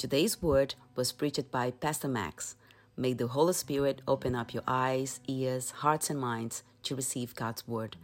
Today's 0.00 0.40
word 0.40 0.76
was 0.96 1.12
preached 1.12 1.50
by 1.50 1.72
Pastor 1.72 2.08
Max. 2.08 2.56
May 2.96 3.12
the 3.12 3.26
Holy 3.26 3.52
Spirit 3.52 4.00
open 4.08 4.34
up 4.34 4.54
your 4.54 4.62
eyes, 4.66 5.20
ears, 5.28 5.72
hearts, 5.72 6.08
and 6.08 6.18
minds 6.18 6.62
to 6.84 6.96
receive 6.96 7.34
God's 7.34 7.68
word. 7.68 7.98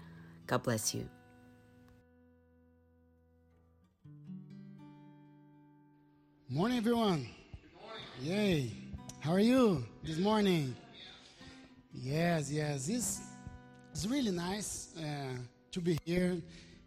God 0.47 0.63
bless 0.63 0.95
you. 0.95 1.09
Morning, 6.51 6.77
everyone. 6.77 7.29
Yay. 8.21 8.73
How 9.21 9.33
are 9.33 9.41
you 9.41 9.83
this 10.05 10.19
morning? 10.19 10.77
Yes, 11.95 12.53
yes. 12.53 12.91
It's, 12.91 13.23
it's 13.91 14.07
really 14.07 14.33
nice 14.33 14.95
uh, 14.99 15.39
to 15.73 15.81
be 15.81 15.99
here. 16.05 16.37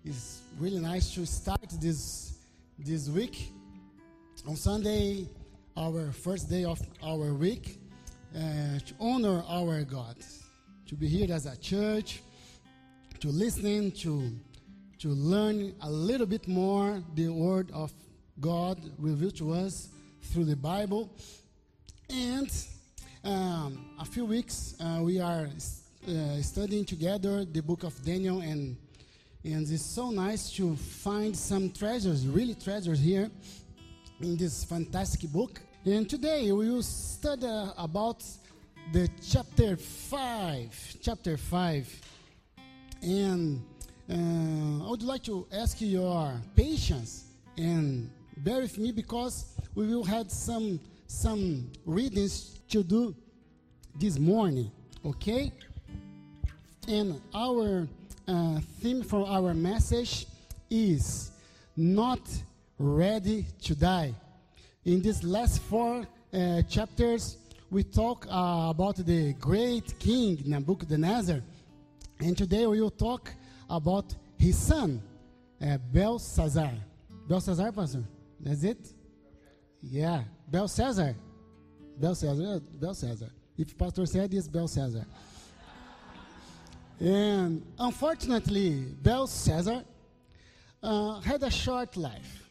It's 0.05 0.43
really 0.59 0.79
nice 0.79 1.15
to 1.15 1.25
start 1.25 1.67
this, 1.81 2.37
this 2.77 3.09
week. 3.09 3.53
On 4.47 4.55
Sunday, 4.55 5.27
our 5.75 6.11
first 6.11 6.49
day 6.49 6.63
of 6.63 6.79
our 7.03 7.33
week, 7.33 7.77
uh, 8.33 8.39
to 8.79 8.93
honor 8.99 9.43
our 9.49 9.83
God. 9.83 10.15
To 10.87 10.95
be 10.95 11.07
here 11.07 11.31
as 11.33 11.45
a 11.45 11.57
church, 11.57 12.21
to 13.19 13.27
listen, 13.27 13.91
to, 13.91 14.31
to 14.99 15.09
learn 15.09 15.75
a 15.81 15.91
little 15.91 16.25
bit 16.25 16.47
more 16.47 17.03
the 17.15 17.27
Word 17.27 17.69
of 17.71 17.91
God 18.39 18.79
revealed 18.97 19.35
to 19.37 19.51
us 19.51 19.89
through 20.21 20.45
the 20.45 20.55
Bible. 20.55 21.09
And 22.09 22.49
um, 23.25 23.85
a 23.99 24.05
few 24.05 24.25
weeks 24.25 24.75
uh, 24.79 25.01
we 25.01 25.19
are 25.19 25.49
uh, 26.07 26.41
studying 26.41 26.85
together 26.85 27.43
the 27.43 27.61
book 27.61 27.83
of 27.83 28.01
Daniel, 28.05 28.39
and 28.39 28.77
and 29.43 29.69
it's 29.69 29.85
so 29.85 30.11
nice 30.11 30.51
to 30.51 30.75
find 30.75 31.35
some 31.35 31.71
treasures, 31.71 32.25
really 32.25 32.55
treasures 32.55 32.99
here 32.99 33.29
in 34.21 34.35
this 34.35 34.63
fantastic 34.63 35.31
book. 35.31 35.61
And 35.85 36.09
today 36.09 36.51
we 36.51 36.69
will 36.69 36.83
study 36.83 37.47
about 37.77 38.23
the 38.91 39.09
chapter 39.21 39.77
five, 39.77 40.95
chapter 41.01 41.37
five, 41.37 41.87
and 43.01 43.61
uh, 44.09 44.85
I 44.85 44.89
would 44.89 45.03
like 45.03 45.23
to 45.23 45.47
ask 45.53 45.79
your 45.79 46.33
patience 46.55 47.25
and 47.57 48.09
bear 48.37 48.61
with 48.61 48.77
me 48.77 48.91
because 48.91 49.55
we 49.75 49.87
will 49.87 50.03
have 50.03 50.31
some 50.31 50.79
some 51.07 51.71
readings 51.85 52.59
to 52.69 52.83
do 52.83 53.15
this 53.95 54.19
morning 54.19 54.71
okay 55.05 55.51
and 56.87 57.19
our 57.33 57.87
uh, 58.27 58.59
theme 58.79 59.01
for 59.01 59.27
our 59.27 59.53
message 59.53 60.27
is 60.69 61.31
not 61.75 62.19
ready 62.79 63.45
to 63.61 63.75
die 63.75 64.13
in 64.85 65.01
these 65.01 65.23
last 65.23 65.61
four 65.63 66.07
uh, 66.33 66.61
chapters 66.63 67.37
we 67.69 67.83
talk 67.83 68.25
uh, 68.27 68.69
about 68.69 68.95
the 68.95 69.33
great 69.33 69.99
king 69.99 70.41
nebuchadnezzar 70.45 71.41
and 72.19 72.37
today 72.37 72.65
we 72.65 72.81
will 72.81 72.89
talk 72.89 73.31
about 73.69 74.15
his 74.37 74.57
son 74.57 75.01
uh, 75.61 75.77
belshazzar 75.91 76.73
belshazzar 77.27 77.71
pastor 77.71 78.03
that's 78.39 78.63
it? 78.63 78.93
Yeah. 79.81 80.23
Belshazzar. 80.49 81.15
Belshazzar. 81.97 82.59
Belshazzar. 82.59 83.29
If 83.57 83.77
Pastor 83.77 84.05
said 84.05 84.33
it's 84.33 84.47
Belshazzar. 84.47 85.05
and 86.99 87.65
unfortunately, 87.77 88.85
Belshazzar 89.01 89.83
uh, 90.81 91.19
had 91.19 91.43
a 91.43 91.51
short 91.51 91.97
life. 91.97 92.48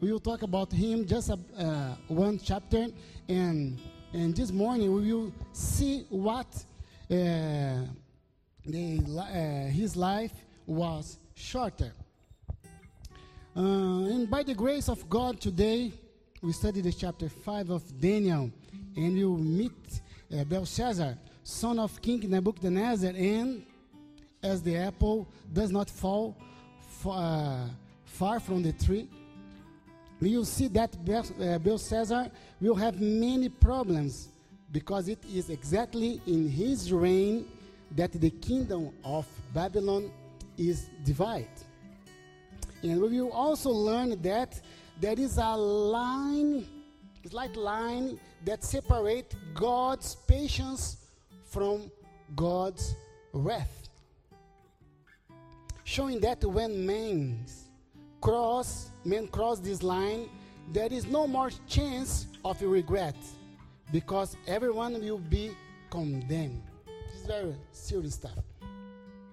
We 0.00 0.10
will 0.10 0.20
talk 0.20 0.40
about 0.40 0.72
him 0.72 1.06
just 1.06 1.28
a, 1.28 1.38
uh, 1.58 1.94
one 2.08 2.38
chapter, 2.38 2.86
and 3.28 3.78
and 4.14 4.34
this 4.34 4.50
morning 4.50 4.94
we 4.94 5.12
will 5.12 5.30
see 5.52 6.06
what 6.08 6.46
uh, 7.10 7.84
the, 8.64 8.98
uh, 9.06 9.70
his 9.70 9.96
life 9.96 10.32
was 10.66 11.18
shorter. 11.34 11.92
Uh, 13.54 13.60
and 13.60 14.30
by 14.30 14.42
the 14.42 14.54
grace 14.54 14.88
of 14.88 15.06
God, 15.10 15.38
today 15.38 15.92
we 16.40 16.52
study 16.52 16.80
the 16.80 16.92
chapter 16.92 17.28
5 17.28 17.68
of 17.68 18.00
Daniel, 18.00 18.50
and 18.96 19.14
we 19.14 19.24
will 19.24 19.36
meet 19.36 20.00
uh, 20.32 20.44
Belshazzar, 20.44 21.14
son 21.44 21.78
of 21.78 22.00
King 22.00 22.30
Nebuchadnezzar, 22.30 23.12
and 23.14 23.66
as 24.42 24.62
the 24.62 24.76
apple 24.76 25.28
does 25.52 25.70
not 25.70 25.90
fall 25.90 26.38
uh, 27.06 27.66
far 28.06 28.40
from 28.40 28.62
the 28.62 28.72
tree, 28.72 29.06
will 30.20 30.44
see 30.44 30.68
that 30.68 30.94
uh, 30.94 31.58
Belshazzar 31.58 32.28
will 32.60 32.74
have 32.74 33.00
many 33.00 33.48
problems 33.48 34.28
because 34.70 35.08
it 35.08 35.18
is 35.34 35.50
exactly 35.50 36.20
in 36.26 36.48
his 36.48 36.92
reign 36.92 37.46
that 37.92 38.12
the 38.12 38.30
kingdom 38.30 38.90
of 39.04 39.26
Babylon 39.52 40.10
is 40.56 40.90
divided. 41.04 41.48
And 42.82 43.00
we 43.00 43.20
will 43.20 43.32
also 43.32 43.70
learn 43.70 44.20
that 44.22 44.60
there 45.00 45.18
is 45.18 45.38
a 45.38 45.56
line, 45.56 46.66
it's 47.24 47.32
like 47.32 47.56
line 47.56 48.20
that 48.44 48.62
separates 48.62 49.34
God's 49.54 50.14
patience 50.14 50.98
from 51.46 51.90
God's 52.36 52.94
wrath. 53.32 53.88
Showing 55.84 56.20
that 56.20 56.44
when 56.44 56.86
men 56.86 57.44
cross, 58.20 58.89
men 59.04 59.28
cross 59.28 59.58
this 59.58 59.82
line, 59.82 60.28
there 60.72 60.92
is 60.92 61.06
no 61.06 61.26
more 61.26 61.50
chance 61.66 62.26
of 62.44 62.60
regret 62.62 63.16
because 63.92 64.36
everyone 64.46 65.00
will 65.00 65.18
be 65.18 65.50
condemned. 65.90 66.62
Is 67.14 67.26
very 67.26 67.54
serious 67.72 68.14
stuff. 68.14 68.38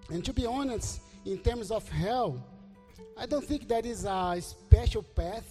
And 0.10 0.24
to 0.26 0.34
be 0.34 0.46
honest, 0.46 1.02
in 1.26 1.38
terms 1.40 1.72
of 1.72 1.88
hell, 1.90 2.44
I 3.18 3.26
don't 3.26 3.44
think 3.44 3.68
that 3.68 3.86
is 3.86 4.06
a 4.06 4.38
special 4.40 5.04
path 5.04 5.46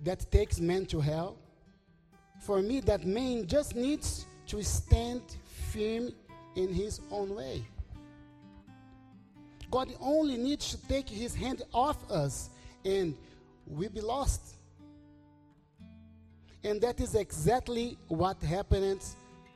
that 0.00 0.30
takes 0.30 0.58
men 0.60 0.86
to 0.86 1.00
hell. 1.00 1.36
For 2.40 2.62
me, 2.62 2.80
that 2.80 3.04
man 3.04 3.46
just 3.46 3.76
needs 3.76 4.26
to 4.46 4.62
stand 4.62 5.22
firm 5.72 6.10
in 6.56 6.72
his 6.72 7.00
own 7.10 7.34
way. 7.34 7.64
God 9.70 9.92
only 10.00 10.36
needs 10.36 10.70
to 10.70 10.88
take 10.88 11.08
his 11.08 11.34
hand 11.34 11.62
off 11.72 12.10
us 12.10 12.50
and 12.84 13.14
we 13.70 13.88
be 13.88 14.00
lost. 14.00 14.56
And 16.62 16.80
that 16.80 17.00
is 17.00 17.14
exactly 17.14 17.96
what 18.08 18.42
happened 18.42 19.02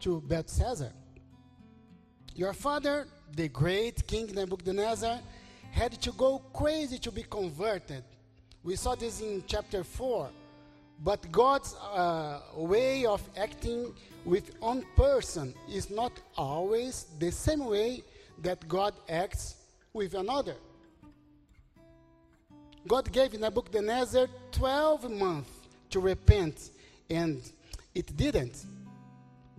to 0.00 0.20
Belshazzar. 0.22 0.92
Your 2.34 2.52
father, 2.52 3.06
the 3.36 3.48
great 3.48 4.06
King 4.06 4.32
Nebuchadnezzar, 4.34 5.18
had 5.70 6.00
to 6.00 6.12
go 6.12 6.38
crazy 6.52 6.98
to 6.98 7.10
be 7.10 7.24
converted. 7.24 8.04
We 8.62 8.76
saw 8.76 8.94
this 8.94 9.20
in 9.20 9.42
chapter 9.46 9.84
4. 9.84 10.30
But 11.02 11.30
God's 11.32 11.74
uh, 11.74 12.40
way 12.56 13.04
of 13.04 13.20
acting 13.36 13.92
with 14.24 14.58
one 14.60 14.84
person 14.96 15.52
is 15.68 15.90
not 15.90 16.12
always 16.36 17.06
the 17.18 17.32
same 17.32 17.64
way 17.64 18.04
that 18.42 18.66
God 18.68 18.94
acts 19.08 19.56
with 19.92 20.14
another. 20.14 20.54
God 22.86 23.10
gave 23.10 23.38
Nebuchadnezzar 23.38 24.26
12 24.52 25.10
months 25.10 25.50
to 25.90 26.00
repent, 26.00 26.70
and 27.08 27.40
it 27.94 28.14
didn't. 28.16 28.66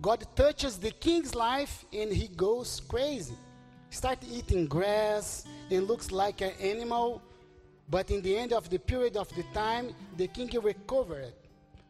God 0.00 0.26
touches 0.36 0.78
the 0.78 0.90
king's 0.90 1.34
life 1.34 1.84
and 1.92 2.12
he 2.12 2.28
goes 2.28 2.80
crazy. 2.86 3.34
Start 3.90 4.18
eating 4.30 4.66
grass, 4.66 5.46
and 5.70 5.86
looks 5.86 6.10
like 6.10 6.40
an 6.40 6.52
animal, 6.60 7.22
but 7.88 8.10
in 8.10 8.20
the 8.20 8.36
end 8.36 8.52
of 8.52 8.68
the 8.68 8.78
period 8.78 9.16
of 9.16 9.34
the 9.34 9.42
time, 9.54 9.94
the 10.16 10.28
king 10.28 10.50
recovered, 10.60 11.32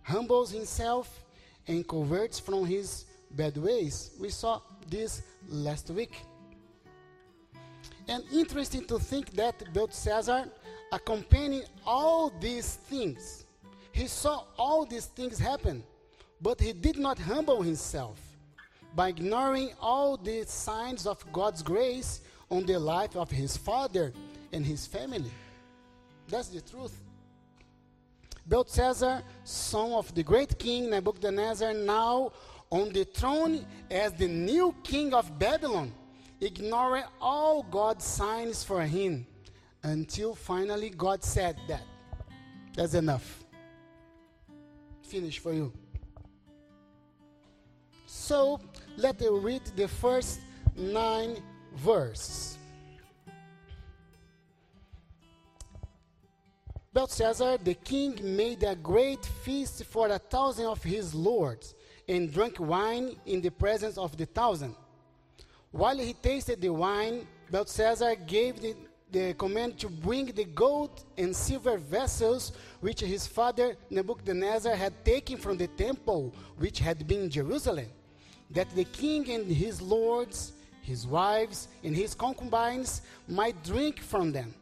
humbles 0.03 0.51
himself, 0.51 1.25
and 1.67 1.87
converts 1.89 2.39
from 2.39 2.65
his 2.65 3.07
bad 3.31 3.57
ways. 3.57 4.11
We 4.21 4.29
saw 4.29 4.61
this 4.89 5.23
last 5.49 5.91
week. 5.91 6.23
And 8.09 8.23
interesting 8.33 8.85
to 8.87 8.99
think 8.99 9.33
that 9.33 9.73
Belshazzar 9.75 10.47
accompanying 10.93 11.65
all 11.87 12.33
these 12.41 12.75
things. 12.75 13.45
He 13.93 14.07
saw 14.07 14.45
all 14.59 14.85
these 14.85 15.07
things 15.07 15.39
happen, 15.39 15.83
but 16.41 16.61
he 16.61 16.73
did 16.73 16.99
not 16.99 17.19
humble 17.19 17.63
himself. 17.63 18.21
By 18.95 19.09
ignoring 19.09 19.73
all 19.81 20.17
the 20.17 20.45
signs 20.47 21.07
of 21.07 21.25
God's 21.33 21.63
grace, 21.63 22.21
on 22.51 22.65
the 22.65 22.79
life 22.79 23.17
of 23.17 23.31
his 23.31 23.57
father 23.57 24.13
and 24.53 24.65
his 24.65 24.87
family. 24.87 25.31
That's 26.29 26.49
the 26.49 26.61
truth. 26.61 26.97
Belshazzar, 28.47 29.23
son 29.45 29.93
of 29.93 30.15
the 30.15 30.23
great 30.23 30.59
king 30.59 30.91
Nebuchadnezzar, 30.91 31.75
now 31.75 32.33
on 32.71 32.93
the 32.93 33.05
throne 33.05 33.67
as 33.91 34.13
the 34.13 34.29
new 34.29 34.75
king 34.85 35.13
of 35.13 35.37
Babylon, 35.39 35.93
ignoring 36.41 37.05
all 37.21 37.65
God's 37.65 38.05
signs 38.05 38.63
for 38.63 38.83
him 38.83 39.27
until 39.87 40.35
finally 40.35 40.91
God 40.91 41.23
said 41.23 41.57
that. 41.69 41.85
That's 42.75 42.95
enough. 42.95 43.45
finish 45.03 45.39
for 45.39 45.53
you. 45.53 45.73
So 48.07 48.61
let 48.97 49.23
us 49.23 49.29
read 49.31 49.63
the 49.77 49.87
first 49.87 50.41
nine 50.77 51.37
verses. 51.77 52.59
Belshazzar 56.93 57.59
the 57.59 57.75
king 57.75 58.19
made 58.37 58.65
a 58.65 58.75
great 58.75 59.25
feast 59.45 59.85
for 59.85 60.09
a 60.09 60.19
thousand 60.19 60.67
of 60.67 60.83
his 60.83 61.15
lords 61.15 61.77
and 62.09 62.33
drank 62.33 62.59
wine 62.59 63.15
in 63.27 63.41
the 63.41 63.51
presence 63.51 63.97
of 63.97 64.17
the 64.17 64.27
thousand. 64.27 64.75
While 65.71 65.99
he 65.99 66.15
tasted 66.15 66.61
the 66.61 66.71
wine, 66.71 67.29
Belshazzar 67.51 68.17
gave 68.27 68.61
the, 68.61 68.75
the 69.13 69.35
command 69.35 69.79
to 69.79 69.89
bring 69.89 70.27
the 70.27 70.45
gold 70.45 71.05
and 71.17 71.35
silver 71.35 71.79
vessels 71.79 72.53
which 72.81 73.01
his 73.01 73.27
father 73.27 73.77
Nebuchadnezzar 73.91 74.75
had 74.75 75.05
taken 75.05 75.37
from 75.37 75.57
the 75.57 75.69
temple 75.69 76.35
which 76.59 76.79
had 76.81 77.07
been 77.07 77.23
in 77.23 77.31
Jerusalem, 77.31 77.87
that 78.51 78.69
the 78.75 78.85
king 78.85 79.31
and 79.31 79.51
his 79.51 79.81
lords, 79.81 80.53
his 80.83 81.07
wives, 81.07 81.69
and 81.85 81.95
his 81.95 82.15
concubines 82.15 83.03
might 83.29 83.63
drink 83.63 84.01
from 84.01 84.33
them. 84.33 84.55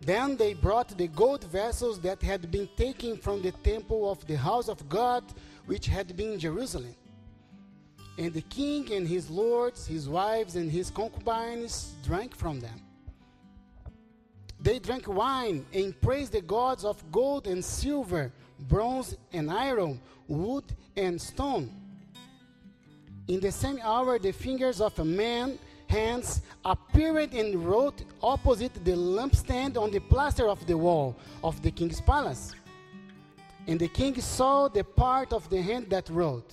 Then 0.00 0.36
they 0.36 0.52
brought 0.52 0.88
the 0.96 1.08
gold 1.08 1.44
vessels 1.44 1.98
that 2.00 2.20
had 2.22 2.50
been 2.50 2.68
taken 2.76 3.16
from 3.16 3.40
the 3.40 3.52
temple 3.52 4.10
of 4.10 4.26
the 4.26 4.36
house 4.36 4.68
of 4.68 4.86
God, 4.88 5.24
which 5.64 5.86
had 5.86 6.14
been 6.14 6.34
in 6.34 6.38
Jerusalem. 6.38 6.94
And 8.18 8.32
the 8.32 8.42
king 8.42 8.92
and 8.92 9.08
his 9.08 9.30
lords, 9.30 9.86
his 9.86 10.08
wives, 10.08 10.56
and 10.56 10.70
his 10.70 10.90
concubines 10.90 11.94
drank 12.04 12.36
from 12.36 12.60
them. 12.60 12.83
They 14.64 14.78
drank 14.78 15.06
wine 15.06 15.66
and 15.74 16.00
praised 16.00 16.32
the 16.32 16.40
gods 16.40 16.86
of 16.86 16.96
gold 17.12 17.46
and 17.46 17.62
silver, 17.62 18.32
bronze 18.60 19.14
and 19.30 19.50
iron, 19.50 20.00
wood 20.26 20.64
and 20.96 21.20
stone. 21.20 21.70
In 23.28 23.40
the 23.40 23.52
same 23.52 23.78
hour, 23.82 24.18
the 24.18 24.32
fingers 24.32 24.80
of 24.80 24.98
a 24.98 25.04
man 25.04 25.58
hands 25.86 26.40
appeared 26.64 27.34
and 27.34 27.62
wrote 27.62 28.04
opposite 28.22 28.72
the 28.86 28.92
lampstand 28.92 29.76
on 29.76 29.90
the 29.90 30.00
plaster 30.00 30.48
of 30.48 30.66
the 30.66 30.78
wall 30.78 31.14
of 31.42 31.60
the 31.60 31.70
king's 31.70 32.00
palace. 32.00 32.54
And 33.66 33.78
the 33.78 33.88
king 33.88 34.18
saw 34.18 34.68
the 34.68 34.82
part 34.82 35.34
of 35.34 35.46
the 35.50 35.60
hand 35.60 35.90
that 35.90 36.08
wrote. 36.08 36.50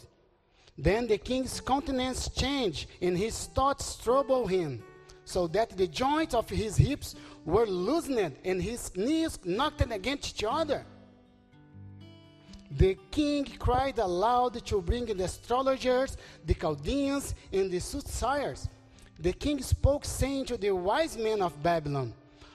Then 0.77 1.07
the 1.07 1.17
king's 1.17 1.61
countenance 1.61 2.27
changed, 2.27 2.89
and 3.01 3.17
his 3.17 3.45
thoughts 3.47 3.95
troubled 3.95 4.51
him, 4.51 4.83
so 5.25 5.47
that 5.47 5.75
the 5.77 5.87
joints 5.87 6.33
of 6.33 6.49
his 6.49 6.77
hips 6.77 7.15
were 7.45 7.65
loosened, 7.65 8.35
and 8.43 8.61
his 8.61 8.95
knees 8.95 9.39
knocked 9.43 9.81
against 9.81 10.35
each 10.35 10.43
other. 10.47 10.85
The 12.71 12.97
king 13.11 13.45
cried 13.59 13.99
aloud 13.99 14.65
to 14.65 14.81
bring 14.81 15.05
the 15.05 15.23
astrologers, 15.25 16.17
the 16.45 16.53
Chaldeans, 16.53 17.35
and 17.51 17.69
the 17.69 17.79
soothsayers 17.79 18.69
the 19.21 19.33
king 19.33 19.61
spoke, 19.61 20.03
saying 20.03 20.45
to 20.45 20.57
the 20.57 20.71
wise 20.71 21.15
men 21.15 21.41
of 21.41 21.61
Babylon, 21.61 22.13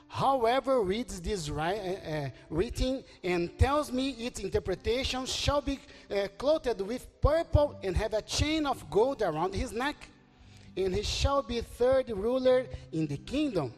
However 0.09 0.83
reads 0.83 1.21
this 1.21 1.51
uh, 1.51 1.53
uh, 1.53 2.31
writing 2.49 3.05
and 3.23 3.57
tells 3.59 3.93
me 3.93 4.11
its 4.11 4.41
interpretation 4.41 5.27
shall 5.27 5.61
be 5.61 5.79
uh, 6.11 6.29
clothed 6.39 6.81
with 6.81 7.21
purple 7.21 7.79
and 7.83 7.97
have 7.97 8.15
a 8.15 8.23
chain 8.23 8.67
of 8.67 8.89
gold 8.89 9.23
around 9.23 9.55
his 9.55 9.73
neck, 9.73 9.97
and 10.77 10.95
he 10.95 11.03
shall 11.03 11.43
be 11.43 11.61
third 11.61 12.11
ruler 12.11 12.67
in 12.93 13.07
the 13.07 13.17
kingdom. 13.17 13.73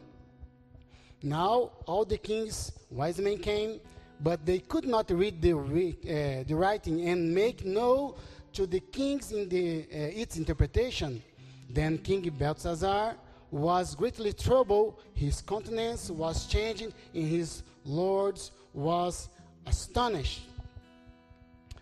Now 1.21 1.71
all 1.85 2.05
the 2.05 2.17
king's 2.17 2.71
wise 2.89 3.19
men 3.19 3.37
came, 3.37 3.79
but 4.21 4.45
they 4.45 4.59
could 4.59 4.85
not 4.85 5.09
read 5.11 5.41
the, 5.41 5.53
uh, 5.53 6.43
the 6.47 6.55
writing 6.55 7.07
and 7.07 7.33
make 7.33 7.65
known 7.65 8.15
to 8.53 8.65
the 8.67 8.79
kings 8.79 9.31
in 9.31 9.47
the, 9.47 9.81
uh, 9.83 10.21
its 10.21 10.37
interpretation. 10.37 11.21
Then 11.69 11.97
King 11.99 12.29
Belshazzar 12.37 13.15
was 13.51 13.95
greatly 13.95 14.33
troubled, 14.33 15.01
his 15.13 15.41
countenance 15.41 16.09
was 16.09 16.47
changing, 16.47 16.93
and 17.13 17.27
his 17.27 17.63
lords 17.85 18.51
was 18.73 19.29
astonished. 19.65 20.41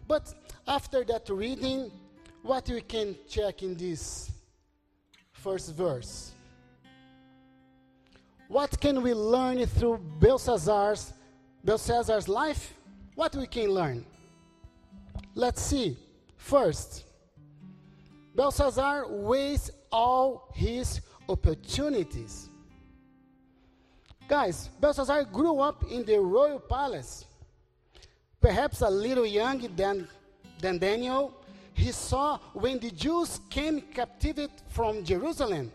But 0.08 0.34
after 0.68 1.04
that 1.06 1.30
reading, 1.30 1.92
what 2.44 2.70
we 2.70 2.82
can 2.82 3.16
check 3.28 3.64
in 3.64 3.76
this 3.76 4.32
first 5.38 5.74
verse? 5.76 6.32
What 8.48 8.80
can 8.80 9.02
we 9.02 9.14
learn 9.14 9.66
through 9.66 10.00
Belshazzar's, 10.20 11.14
Belshazzar's 11.64 12.28
life? 12.28 12.74
What 13.16 13.36
we 13.36 13.48
can 13.48 13.70
learn? 13.70 14.06
Let's 15.36 15.62
see. 15.62 15.98
First, 16.38 17.04
Belshazzar 18.36 19.08
wastes 19.10 19.72
all 19.92 20.50
his 20.54 21.02
opportunities. 21.28 22.50
Guys, 24.28 24.70
Belshazzar 24.80 25.26
grew 25.26 25.60
up 25.60 25.84
in 25.90 26.06
the 26.06 26.20
royal 26.20 26.60
palace. 26.60 27.26
Perhaps 28.40 28.82
a 28.82 28.90
little 28.90 29.26
young 29.26 29.60
than, 29.76 30.08
than 30.62 30.78
Daniel, 30.78 31.34
he 31.78 31.92
saw 31.92 32.40
when 32.54 32.80
the 32.80 32.90
Jews 32.90 33.40
came 33.52 33.82
captive 33.82 34.50
from 34.70 35.06
Jerusalem. 35.06 35.72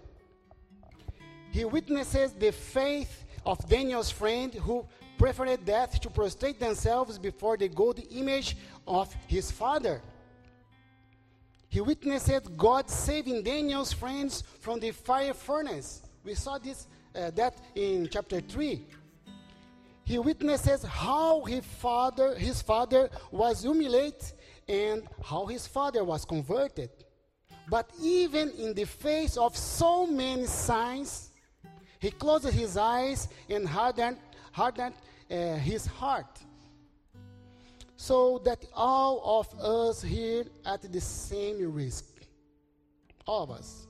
He 1.53 1.65
witnesses 1.65 2.33
the 2.33 2.51
faith 2.51 3.25
of 3.47 3.69
Daniel's 3.69 4.11
friend 4.11 4.53
who 4.53 4.85
preferred 5.17 5.65
death 5.65 6.01
to 6.01 6.11
prostrate 6.11 6.59
themselves 6.59 7.19
before 7.19 7.57
the 7.57 7.69
gold 7.69 8.01
image 8.11 8.57
of 8.85 9.15
his 9.29 9.53
father. 9.53 10.03
He 11.69 11.81
witnessed 11.81 12.57
God 12.57 12.91
saving 12.91 13.45
Daniel's 13.45 13.93
friends 13.93 14.43
from 14.59 14.81
the 14.81 14.91
fire 14.91 15.35
furnace. 15.35 16.03
We 16.25 16.35
saw 16.35 16.59
this 16.59 16.89
uh, 17.15 17.31
that 17.31 17.55
in 17.77 18.09
chapter 18.11 18.41
3. 18.41 18.85
He 20.05 20.19
witnesses 20.19 20.83
how 20.83 21.45
his 21.45 21.65
father, 21.65 22.35
his 22.35 22.61
father 22.61 23.09
was 23.31 23.63
humiliated 23.63 24.33
and 24.69 25.03
how 25.25 25.47
his 25.47 25.67
father 25.67 26.05
was 26.05 26.25
converted. 26.25 26.91
But 27.69 27.91
even 28.01 28.51
in 28.51 28.75
the 28.75 28.85
face 28.85 29.37
of 29.37 29.57
so 29.57 30.07
many 30.07 30.47
signs, 30.47 31.31
he 32.01 32.11
closed 32.11 32.49
his 32.49 32.77
eyes 32.77 33.29
and 33.49 33.67
hardened, 33.67 34.19
hardened 34.53 34.95
uh, 35.31 35.55
his 35.57 35.87
heart 35.87 36.43
so 38.03 38.39
that 38.45 38.59
all 38.75 39.23
of 39.39 39.61
us 39.61 40.03
here 40.03 40.45
at 40.67 40.83
the 40.93 41.01
same 41.01 41.73
risk. 41.73 42.05
All 43.29 43.45
of 43.45 43.53
us. 43.53 43.87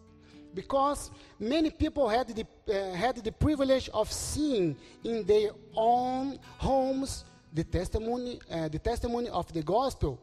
Because 0.53 1.11
many 1.41 1.71
people 1.71 2.11
had 2.11 2.29
the, 2.29 2.45
uh, 2.69 2.95
had 2.95 3.17
the 3.17 3.33
privilege 3.33 3.89
of 3.95 4.13
seeing 4.13 4.77
in 5.03 5.25
their 5.25 5.53
own 5.75 6.39
homes 6.59 7.25
the 7.55 7.65
testimony, 7.65 8.39
uh, 8.51 8.69
the 8.69 8.79
testimony 8.79 9.31
of 9.31 9.51
the 9.51 9.63
gospel, 9.63 10.21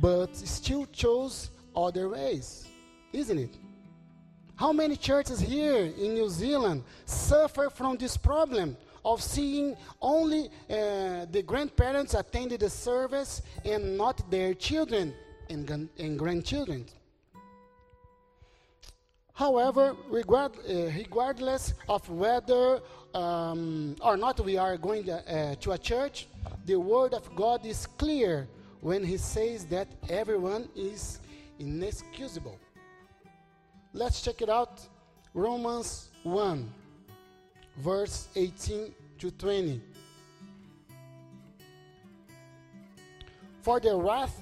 but 0.00 0.34
still 0.36 0.86
chose 0.86 1.50
other 1.76 2.08
ways, 2.08 2.66
isn't 3.12 3.38
it? 3.38 3.56
How 4.56 4.72
many 4.72 4.96
churches 4.96 5.40
here 5.40 5.86
in 5.86 6.14
New 6.14 6.28
Zealand 6.28 6.84
suffer 7.06 7.70
from 7.70 7.96
this 7.96 8.16
problem 8.16 8.76
of 9.04 9.22
seeing 9.22 9.76
only 10.00 10.50
uh, 10.68 11.26
the 11.30 11.42
grandparents 11.46 12.14
attended 12.14 12.60
the 12.60 12.70
service 12.70 13.42
and 13.64 13.96
not 13.96 14.30
their 14.30 14.54
children 14.54 15.14
and, 15.48 15.88
and 15.98 16.18
grandchildren. 16.18 16.86
However, 19.32 19.96
regard, 20.10 20.52
uh, 20.58 20.90
regardless 20.96 21.72
of 21.88 22.08
whether 22.10 22.80
um, 23.14 23.96
or 24.02 24.16
not 24.16 24.38
we 24.40 24.58
are 24.58 24.76
going 24.76 25.04
to, 25.04 25.14
uh, 25.14 25.54
to 25.56 25.72
a 25.72 25.78
church, 25.78 26.28
the 26.66 26.76
Word 26.78 27.14
of 27.14 27.34
God 27.34 27.64
is 27.64 27.86
clear 27.86 28.46
when 28.80 29.04
He 29.04 29.16
says 29.16 29.64
that 29.66 29.88
everyone 30.08 30.68
is 30.74 31.20
inexcusable. 31.58 32.58
Let's 33.92 34.22
check 34.22 34.42
it 34.42 34.48
out. 34.48 34.80
Romans 35.34 36.08
1 36.22 36.72
verse 37.80 38.28
18 38.36 38.94
to 39.18 39.30
20. 39.30 39.80
For 43.62 43.80
the 43.80 43.94
wrath 43.96 44.40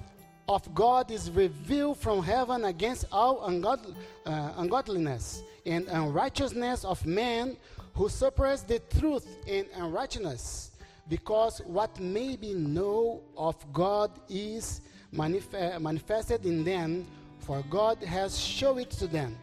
of 0.49 0.75
God 0.75 1.11
is 1.11 1.30
revealed 1.30 1.99
from 1.99 2.23
heaven 2.23 2.64
against 2.64 3.07
all 3.12 3.40
uh, 3.45 4.52
ungodliness 4.57 5.42
and 5.66 5.88
unrighteousness 5.88 6.85
of 6.85 7.04
men 7.04 7.57
who 7.95 8.09
suppress 8.09 8.62
the 8.62 8.78
truth 8.99 9.26
in 9.47 9.66
unrighteousness, 9.75 10.71
because 11.09 11.61
what 11.65 11.99
may 12.00 12.37
be 12.37 12.53
known 12.53 13.21
of 13.37 13.57
God 13.73 14.11
is 14.29 14.83
manif- 15.15 15.81
manifested 15.81 16.45
in 16.45 16.65
them, 16.65 17.07
for 17.38 17.62
God 17.71 18.03
has 18.03 18.38
shown 18.38 18.81
it 18.81 18.91
to 18.93 19.07
them. 19.07 19.37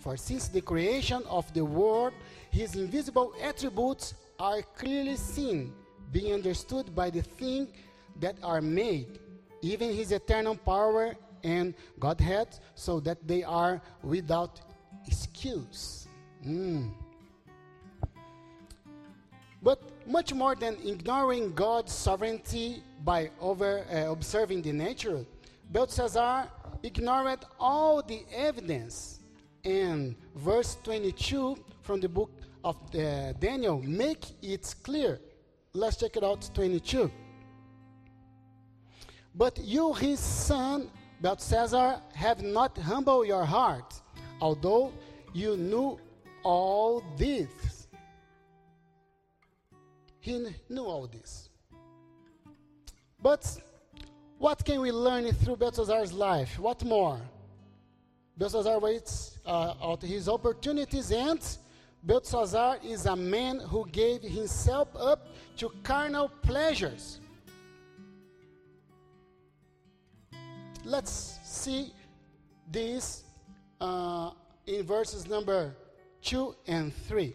For 0.00 0.16
since 0.16 0.48
the 0.48 0.60
creation 0.60 1.22
of 1.28 1.52
the 1.54 1.64
world, 1.64 2.12
his 2.50 2.74
invisible 2.74 3.32
attributes 3.42 4.14
are 4.38 4.62
clearly 4.62 5.16
seen, 5.16 5.72
being 6.12 6.34
understood 6.34 6.94
by 6.94 7.10
the 7.10 7.22
things 7.22 7.68
that 8.20 8.36
are 8.42 8.60
made, 8.60 9.18
even 9.62 9.92
his 9.92 10.12
eternal 10.12 10.56
power 10.56 11.14
and 11.44 11.74
Godhead, 12.00 12.48
so 12.74 13.00
that 13.00 13.26
they 13.26 13.42
are 13.42 13.80
without 14.02 14.60
excuse. 15.06 16.08
Mm. 16.44 16.92
But 19.66 19.82
much 20.06 20.32
more 20.32 20.54
than 20.54 20.76
ignoring 20.86 21.52
God's 21.52 21.92
sovereignty 21.92 22.84
by 23.02 23.30
over 23.40 23.84
uh, 23.90 24.12
observing 24.12 24.62
the 24.62 24.72
nature, 24.72 25.26
Belshazzar 25.72 26.48
ignored 26.84 27.44
all 27.58 28.00
the 28.00 28.22
evidence. 28.32 29.18
And 29.64 30.14
verse 30.36 30.78
22 30.84 31.56
from 31.82 31.98
the 31.98 32.08
book 32.08 32.30
of 32.62 32.76
uh, 32.94 33.32
Daniel 33.40 33.82
make 33.82 34.24
it 34.40 34.72
clear. 34.84 35.18
Let's 35.72 35.96
check 35.96 36.16
it 36.16 36.22
out 36.22 36.48
22. 36.54 37.10
But 39.34 39.58
you, 39.58 39.94
his 39.94 40.20
son, 40.20 40.92
Belshazzar, 41.20 42.00
have 42.14 42.40
not 42.40 42.78
humbled 42.78 43.26
your 43.26 43.44
heart, 43.44 44.00
although 44.40 44.92
you 45.32 45.56
knew 45.56 45.98
all 46.44 47.02
this. 47.16 47.75
He 50.26 50.44
knew 50.68 50.84
all 50.84 51.06
this. 51.06 51.50
But 53.22 53.44
what 54.38 54.64
can 54.64 54.80
we 54.80 54.90
learn 54.90 55.30
through 55.30 55.54
Belshazzar's 55.54 56.12
life? 56.12 56.58
What 56.58 56.84
more? 56.84 57.20
Belshazzar 58.36 58.80
waits 58.80 59.38
uh, 59.46 59.74
out 59.80 60.02
his 60.02 60.28
opportunities, 60.28 61.12
and 61.12 61.40
Belshazzar 62.02 62.78
is 62.82 63.06
a 63.06 63.14
man 63.14 63.60
who 63.60 63.86
gave 63.92 64.20
himself 64.20 64.88
up 64.98 65.28
to 65.58 65.70
carnal 65.84 66.28
pleasures. 66.42 67.20
Let's 70.84 71.38
see 71.44 71.92
this 72.68 73.22
uh, 73.80 74.32
in 74.66 74.82
verses 74.82 75.28
number 75.28 75.76
2 76.22 76.56
and 76.66 76.92
3. 76.92 77.32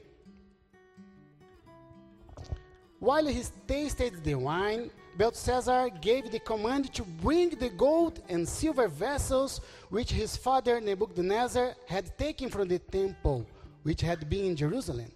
While 3.01 3.25
he 3.25 3.41
tasted 3.67 4.24
the 4.24 4.36
wine, 4.36 4.91
Belshazzar 5.17 5.89
gave 6.01 6.29
the 6.29 6.38
command 6.38 6.93
to 6.93 7.01
bring 7.01 7.50
the 7.50 7.72
gold 7.72 8.22
and 8.29 8.48
silver 8.48 8.88
vessels 8.88 9.60
which 9.89 10.12
his 10.12 10.38
father 10.38 10.79
Nebuchadnezzar 10.79 11.74
had 11.88 12.15
taken 12.15 12.48
from 12.51 12.67
the 12.67 12.77
temple 12.77 13.48
which 13.81 14.01
had 14.01 14.29
been 14.29 14.46
in 14.46 14.55
Jerusalem, 14.55 15.12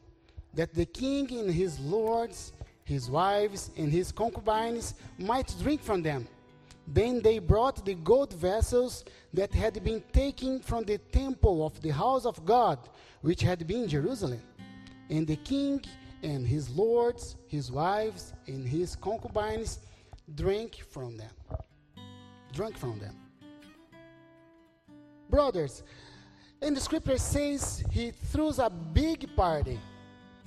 that 0.56 0.74
the 0.74 0.88
king 0.88 1.32
and 1.32 1.52
his 1.52 1.80
lords, 1.80 2.54
his 2.86 3.08
wives, 3.08 3.70
and 3.78 3.92
his 3.92 4.12
concubines 4.12 4.96
might 5.20 5.54
drink 5.62 5.84
from 5.84 6.02
them. 6.02 6.28
Then 6.88 7.22
they 7.22 7.38
brought 7.38 7.86
the 7.86 7.94
gold 7.94 8.34
vessels 8.34 9.06
that 9.32 9.54
had 9.54 9.84
been 9.84 10.02
taken 10.12 10.60
from 10.60 10.86
the 10.86 10.98
temple 10.98 11.64
of 11.64 11.80
the 11.82 11.92
house 11.92 12.26
of 12.26 12.44
God, 12.46 12.80
which 13.22 13.42
had 13.42 13.68
been 13.68 13.84
in 13.84 13.90
Jerusalem. 13.90 14.42
And 15.08 15.28
the 15.28 15.36
king 15.36 15.84
and 16.24 16.48
his 16.48 16.70
lords, 16.70 17.36
his 17.48 17.72
wives, 17.72 18.34
and 18.48 18.68
his 18.68 18.96
concubines 18.96 19.80
drank 20.34 20.76
from 20.90 21.18
them. 21.18 21.32
Drank 22.54 22.78
from 22.78 23.00
them. 23.00 23.16
Brothers, 25.30 25.84
and 26.62 26.76
the 26.76 26.82
scripture 26.82 27.18
says 27.18 27.84
he 27.92 28.12
throws 28.12 28.60
a 28.60 28.70
big 28.70 29.36
party, 29.36 29.80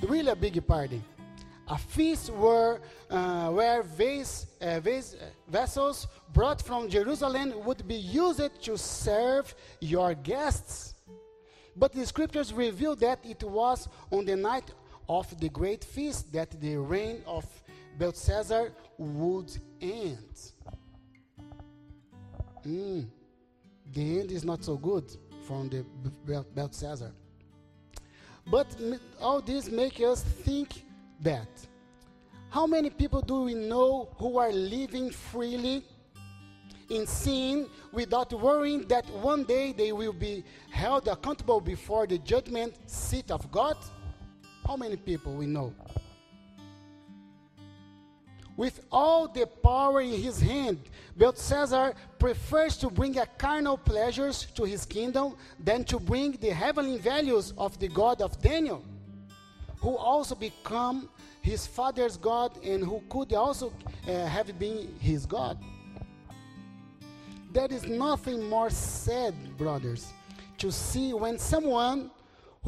really 0.02 0.30
a 0.30 0.36
big 0.36 0.66
party. 0.66 1.02
A 1.70 1.76
feast 1.76 2.30
where, 2.30 2.80
uh, 3.10 3.50
where 3.50 3.82
vase, 3.82 4.46
uh, 4.60 4.80
vase, 4.80 5.14
uh, 5.14 5.26
vessels 5.50 6.08
brought 6.32 6.62
from 6.62 6.88
Jerusalem 6.88 7.52
would 7.62 7.86
be 7.86 7.94
used 7.94 8.62
to 8.62 8.78
serve 8.78 9.54
your 9.78 10.14
guests. 10.14 10.94
But 11.76 11.92
the 11.92 12.06
scriptures 12.06 12.54
reveal 12.54 12.96
that 12.96 13.18
it 13.22 13.44
was 13.44 13.86
on 14.10 14.24
the 14.24 14.34
night 14.34 14.72
of 15.08 15.38
the 15.40 15.48
great 15.48 15.84
feast 15.84 16.32
that 16.32 16.50
the 16.60 16.76
reign 16.76 17.22
of 17.26 17.44
Belshazzar 17.98 18.70
would 18.98 19.56
end. 19.80 20.52
Mm, 22.66 23.08
the 23.92 24.20
end 24.20 24.30
is 24.30 24.44
not 24.44 24.62
so 24.64 24.76
good 24.76 25.04
from 25.46 25.68
the 25.68 25.84
Belshazzar. 26.54 27.10
But 28.46 28.76
all 29.20 29.40
this 29.40 29.70
makes 29.70 30.00
us 30.00 30.22
think 30.22 30.84
that 31.20 31.48
how 32.50 32.66
many 32.66 32.90
people 32.90 33.20
do 33.20 33.42
we 33.42 33.54
know 33.54 34.08
who 34.16 34.38
are 34.38 34.52
living 34.52 35.10
freely 35.10 35.84
in 36.88 37.06
sin 37.06 37.68
without 37.92 38.32
worrying 38.32 38.86
that 38.88 39.08
one 39.10 39.44
day 39.44 39.72
they 39.72 39.92
will 39.92 40.14
be 40.14 40.44
held 40.70 41.08
accountable 41.08 41.60
before 41.60 42.06
the 42.06 42.18
judgment 42.18 42.74
seat 42.86 43.30
of 43.30 43.50
God? 43.50 43.76
How 44.68 44.76
many 44.76 44.96
people 44.96 45.32
we 45.32 45.46
know? 45.46 45.72
With 48.54 48.80
all 48.92 49.26
the 49.26 49.46
power 49.46 50.02
in 50.02 50.20
his 50.20 50.38
hand, 50.38 50.78
Belshazzar 51.16 51.94
prefers 52.18 52.76
to 52.76 52.90
bring 52.90 53.16
a 53.16 53.24
carnal 53.24 53.78
pleasures 53.78 54.46
to 54.56 54.64
his 54.64 54.84
kingdom 54.84 55.36
than 55.58 55.84
to 55.84 55.98
bring 55.98 56.32
the 56.32 56.50
heavenly 56.50 56.98
values 56.98 57.54
of 57.56 57.78
the 57.78 57.88
God 57.88 58.20
of 58.20 58.42
Daniel, 58.42 58.84
who 59.78 59.96
also 59.96 60.34
become 60.34 61.08
his 61.40 61.66
father's 61.66 62.18
God 62.18 62.62
and 62.62 62.84
who 62.84 63.02
could 63.08 63.32
also 63.32 63.72
uh, 64.06 64.26
have 64.26 64.58
been 64.58 64.94
his 65.00 65.24
God. 65.24 65.56
There 67.54 67.68
is 67.70 67.86
nothing 67.86 68.46
more 68.50 68.68
sad, 68.68 69.34
brothers, 69.56 70.12
to 70.58 70.70
see 70.70 71.14
when 71.14 71.38
someone 71.38 72.10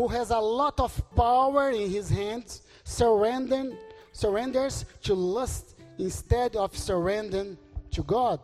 who 0.00 0.08
has 0.08 0.30
a 0.30 0.38
lot 0.38 0.80
of 0.80 0.90
power 1.14 1.68
in 1.68 1.90
his 1.90 2.08
hands 2.08 2.62
surrender, 2.84 3.64
surrenders 4.12 4.86
to 5.02 5.12
lust 5.12 5.74
instead 5.98 6.56
of 6.56 6.74
surrendering 6.74 7.58
to 7.90 8.02
God. 8.04 8.40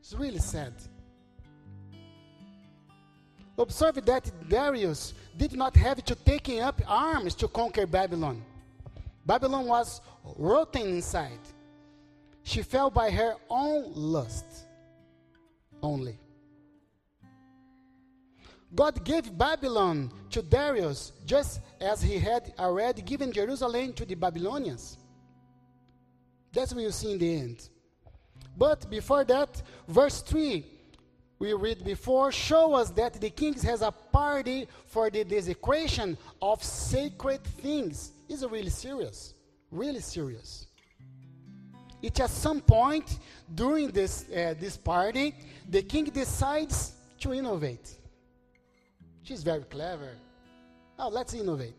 It's 0.00 0.14
really 0.14 0.38
sad. 0.38 0.72
Observe 3.58 4.02
that 4.06 4.32
Darius 4.48 5.12
did 5.36 5.52
not 5.52 5.76
have 5.76 6.02
to 6.02 6.14
take 6.14 6.48
up 6.62 6.80
arms 6.88 7.34
to 7.34 7.46
conquer 7.46 7.86
Babylon. 7.86 8.42
Babylon 9.26 9.66
was 9.66 10.00
rotten 10.38 10.86
inside. 10.96 11.44
She 12.42 12.62
fell 12.62 12.88
by 12.88 13.10
her 13.10 13.34
own 13.50 13.92
lust 13.94 14.46
only. 15.82 16.16
God 18.74 19.04
gave 19.04 19.36
Babylon 19.36 20.10
to 20.30 20.42
Darius 20.42 21.12
just 21.26 21.60
as 21.80 22.00
he 22.00 22.18
had 22.18 22.54
already 22.58 23.02
given 23.02 23.30
Jerusalem 23.30 23.92
to 23.94 24.04
the 24.04 24.14
Babylonians. 24.14 24.96
That's 26.52 26.72
what 26.72 26.82
you 26.82 26.90
see 26.90 27.12
in 27.12 27.18
the 27.18 27.36
end. 27.36 27.68
But 28.56 28.88
before 28.90 29.24
that, 29.24 29.62
verse 29.88 30.22
3, 30.22 30.64
we 31.38 31.52
read 31.54 31.84
before, 31.84 32.30
show 32.30 32.74
us 32.74 32.90
that 32.90 33.14
the 33.14 33.30
king 33.30 33.54
has 33.54 33.82
a 33.82 33.90
party 33.90 34.68
for 34.86 35.10
the 35.10 35.24
desecration 35.24 36.16
of 36.40 36.62
sacred 36.62 37.42
things. 37.42 38.12
It's 38.28 38.44
really 38.44 38.70
serious. 38.70 39.34
Really 39.70 40.00
serious. 40.00 40.66
It 42.00 42.20
at 42.20 42.30
some 42.30 42.60
point 42.60 43.18
during 43.54 43.90
this, 43.90 44.26
uh, 44.30 44.54
this 44.58 44.76
party, 44.76 45.34
the 45.68 45.82
king 45.82 46.04
decides 46.04 46.92
to 47.20 47.32
innovate. 47.32 47.96
She's 49.22 49.42
very 49.42 49.62
clever. 49.64 50.16
Oh, 50.98 51.08
let's 51.08 51.34
innovate. 51.34 51.76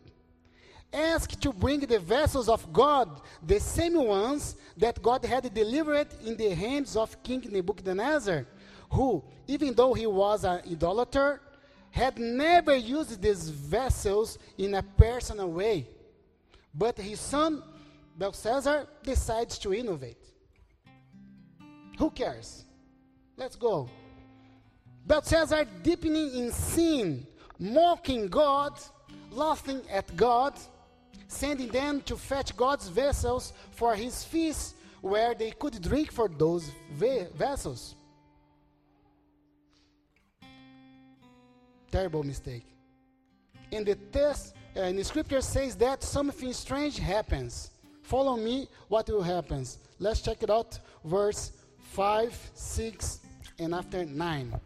Ask 0.92 1.38
to 1.40 1.52
bring 1.52 1.80
the 1.80 1.98
vessels 1.98 2.48
of 2.48 2.72
God, 2.72 3.20
the 3.44 3.58
same 3.58 3.94
ones 3.94 4.56
that 4.76 5.02
God 5.02 5.24
had 5.24 5.52
delivered 5.52 6.08
in 6.24 6.36
the 6.36 6.50
hands 6.50 6.96
of 6.96 7.20
King 7.22 7.44
Nebuchadnezzar, 7.50 8.46
who, 8.90 9.24
even 9.46 9.74
though 9.74 9.92
he 9.92 10.06
was 10.06 10.44
an 10.44 10.60
idolater, 10.70 11.40
had 11.90 12.18
never 12.18 12.76
used 12.76 13.20
these 13.20 13.48
vessels 13.48 14.38
in 14.56 14.74
a 14.74 14.82
personal 14.82 15.50
way. 15.50 15.88
But 16.74 16.98
his 16.98 17.20
son, 17.20 17.62
Belshazzar, 18.16 18.86
decides 19.02 19.58
to 19.58 19.74
innovate. 19.74 20.24
Who 21.98 22.10
cares? 22.10 22.64
Let's 23.36 23.56
go. 23.56 23.88
Belshazzar, 25.06 25.66
deepening 25.82 26.34
in 26.34 26.50
sin, 26.50 27.26
mocking 27.58 28.28
God, 28.28 28.78
laughing 29.30 29.82
at 29.90 30.16
God, 30.16 30.58
sending 31.28 31.68
them 31.68 32.00
to 32.02 32.16
fetch 32.16 32.56
God's 32.56 32.88
vessels 32.88 33.52
for 33.72 33.94
his 33.94 34.24
feast, 34.24 34.76
where 35.00 35.34
they 35.34 35.50
could 35.50 35.80
drink 35.82 36.12
for 36.12 36.28
those 36.28 36.70
vessels. 37.36 37.94
Terrible 41.90 42.22
mistake. 42.22 42.64
In 43.70 43.84
the 43.84 43.94
test, 43.94 44.54
uh, 44.76 44.80
in 44.82 44.96
the 44.96 45.04
scripture 45.04 45.40
says 45.40 45.76
that 45.76 46.02
something 46.02 46.52
strange 46.52 46.98
happens. 46.98 47.70
Follow 48.02 48.36
me, 48.36 48.68
what 48.88 49.08
will 49.08 49.22
happen? 49.22 49.64
Let's 49.98 50.20
check 50.20 50.42
it 50.42 50.50
out, 50.50 50.78
verse 51.04 51.52
5, 51.92 52.50
6, 52.54 53.20
and 53.58 53.74
after 53.74 54.04
9. 54.04 54.60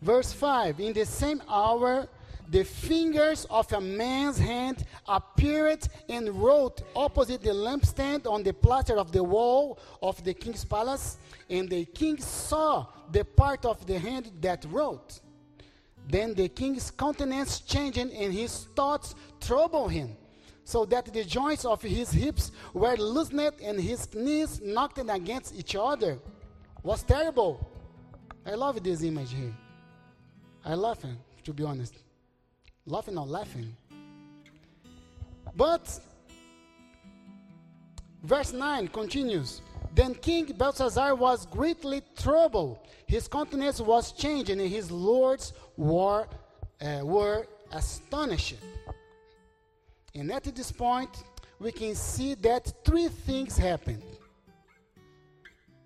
Verse 0.00 0.32
5 0.32 0.80
In 0.80 0.92
the 0.92 1.06
same 1.06 1.42
hour, 1.48 2.08
the 2.48 2.64
fingers 2.64 3.44
of 3.50 3.72
a 3.72 3.80
man's 3.80 4.38
hand 4.38 4.84
appeared 5.08 5.86
and 6.08 6.28
wrote 6.30 6.82
opposite 6.94 7.42
the 7.42 7.50
lampstand 7.50 8.26
on 8.26 8.42
the 8.42 8.52
plaster 8.52 8.96
of 8.96 9.10
the 9.10 9.22
wall 9.22 9.78
of 10.00 10.22
the 10.22 10.32
king's 10.32 10.64
palace. 10.64 11.18
And 11.50 11.68
the 11.68 11.84
king 11.86 12.18
saw 12.20 12.86
the 13.10 13.24
part 13.24 13.64
of 13.64 13.84
the 13.86 13.98
hand 13.98 14.30
that 14.40 14.64
wrote. 14.70 15.20
Then 16.08 16.34
the 16.34 16.48
king's 16.48 16.90
countenance 16.90 17.60
changed, 17.60 17.98
and 17.98 18.32
his 18.32 18.68
thoughts 18.76 19.16
troubled 19.40 19.90
him, 19.90 20.16
so 20.62 20.84
that 20.84 21.12
the 21.12 21.24
joints 21.24 21.64
of 21.64 21.82
his 21.82 22.12
hips 22.12 22.52
were 22.72 22.96
loosened 22.96 23.54
and 23.60 23.80
his 23.80 24.14
knees 24.14 24.60
knocked 24.60 24.98
against 24.98 25.54
each 25.56 25.74
other. 25.74 26.18
Was 26.84 27.02
terrible. 27.02 27.68
I 28.44 28.54
love 28.54 28.80
this 28.84 29.02
image 29.02 29.32
here. 29.32 29.52
I 30.66 30.74
it, 30.74 31.16
to 31.44 31.54
be 31.54 31.64
honest 31.64 31.94
laughing 32.86 33.18
or 33.18 33.26
laughing. 33.26 33.76
But 35.54 36.00
verse 38.22 38.52
9 38.52 38.88
continues 38.88 39.60
Then 39.94 40.14
King 40.14 40.46
Belshazzar 40.56 41.14
was 41.14 41.46
greatly 41.46 42.02
troubled. 42.16 42.78
His 43.06 43.28
countenance 43.28 43.80
was 43.80 44.12
changed, 44.12 44.50
and 44.50 44.60
his 44.60 44.90
lords 44.90 45.52
were, 45.76 46.26
uh, 46.80 47.00
were 47.02 47.46
astonished. 47.72 48.56
And 50.14 50.32
at 50.32 50.44
this 50.44 50.72
point, 50.72 51.10
we 51.58 51.72
can 51.72 51.94
see 51.94 52.34
that 52.34 52.72
three 52.84 53.08
things 53.08 53.56
happened 53.56 54.02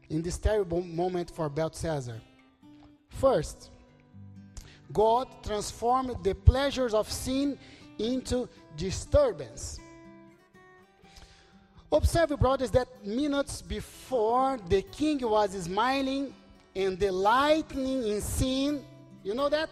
in 0.09 0.23
this 0.23 0.39
terrible 0.39 0.83
moment 0.83 1.31
for 1.31 1.49
Belshazzar. 1.49 2.21
First, 3.11 3.71
God 4.93 5.29
transformed 5.43 6.17
the 6.23 6.35
pleasures 6.35 6.95
of 6.95 7.11
sin 7.11 7.59
into 7.99 8.49
disturbance. 8.77 9.79
Observe, 11.93 12.39
brothers, 12.39 12.71
that 12.71 12.89
minutes 13.05 13.63
before 13.63 14.59
the 14.69 14.83
king 14.83 15.21
was 15.29 15.53
smiling 15.53 16.33
and 16.75 16.99
delighting 16.99 18.07
in 18.07 18.21
sin, 18.21 18.85
you 19.25 19.35
know 19.35 19.49
that? 19.49 19.69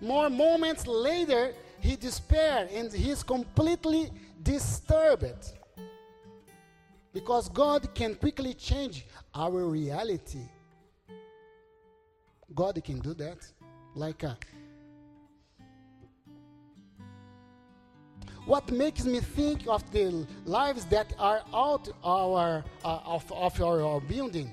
More 0.00 0.28
moments 0.30 0.86
later, 0.86 1.54
he 1.78 1.96
despaired 1.96 2.70
and 2.70 2.92
he's 2.92 3.22
completely 3.22 4.10
disturbed. 4.42 5.52
Because 7.12 7.48
God 7.50 7.94
can 7.94 8.14
quickly 8.14 8.54
change 8.54 9.06
our 9.34 9.64
reality. 9.64 10.48
God 12.54 12.82
can 12.82 12.98
do 13.00 13.14
that 13.14 13.38
like 13.94 14.24
what 18.44 18.70
makes 18.72 19.04
me 19.04 19.20
think 19.20 19.66
of 19.68 19.88
the 19.92 20.26
lives 20.44 20.84
that 20.86 21.12
are 21.18 21.42
out 21.54 21.88
our 22.04 22.64
uh, 22.84 22.98
of, 23.04 23.30
of 23.32 23.60
our, 23.62 23.82
our 23.82 24.00
building? 24.00 24.50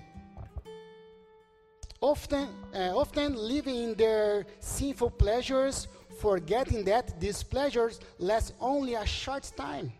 Often 2.01 2.47
uh, 2.73 2.95
often 2.95 3.35
living 3.35 3.75
in 3.75 3.95
their 3.95 4.45
sinful 4.59 5.11
pleasures 5.11 5.87
forgetting 6.19 6.83
that 6.85 7.19
these 7.19 7.43
pleasures 7.43 7.99
last 8.19 8.53
only 8.59 8.93
a 8.93 9.05
short 9.05 9.51
time. 9.55 9.91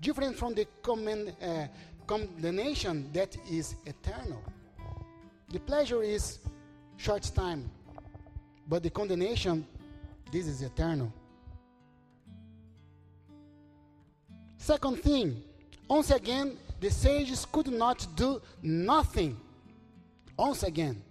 Different 0.00 0.36
from 0.36 0.54
the 0.54 0.66
command, 0.82 1.34
uh, 1.42 1.66
condemnation 2.06 3.10
that 3.12 3.36
is 3.50 3.74
eternal. 3.84 4.42
The 5.50 5.60
pleasure 5.60 6.02
is 6.02 6.38
short 6.96 7.22
time 7.34 7.70
but 8.70 8.84
the 8.84 8.90
condemnation, 8.90 9.66
this 10.30 10.46
is 10.46 10.62
eternal. 10.62 11.12
Second 14.56 15.00
thing, 15.00 15.42
once 15.88 16.12
again, 16.12 16.56
the 16.78 16.88
sages 16.88 17.44
could 17.50 17.66
not 17.66 18.06
do 18.14 18.40
nothing. 18.62 19.36
Once 20.38 20.62
again, 20.62 21.02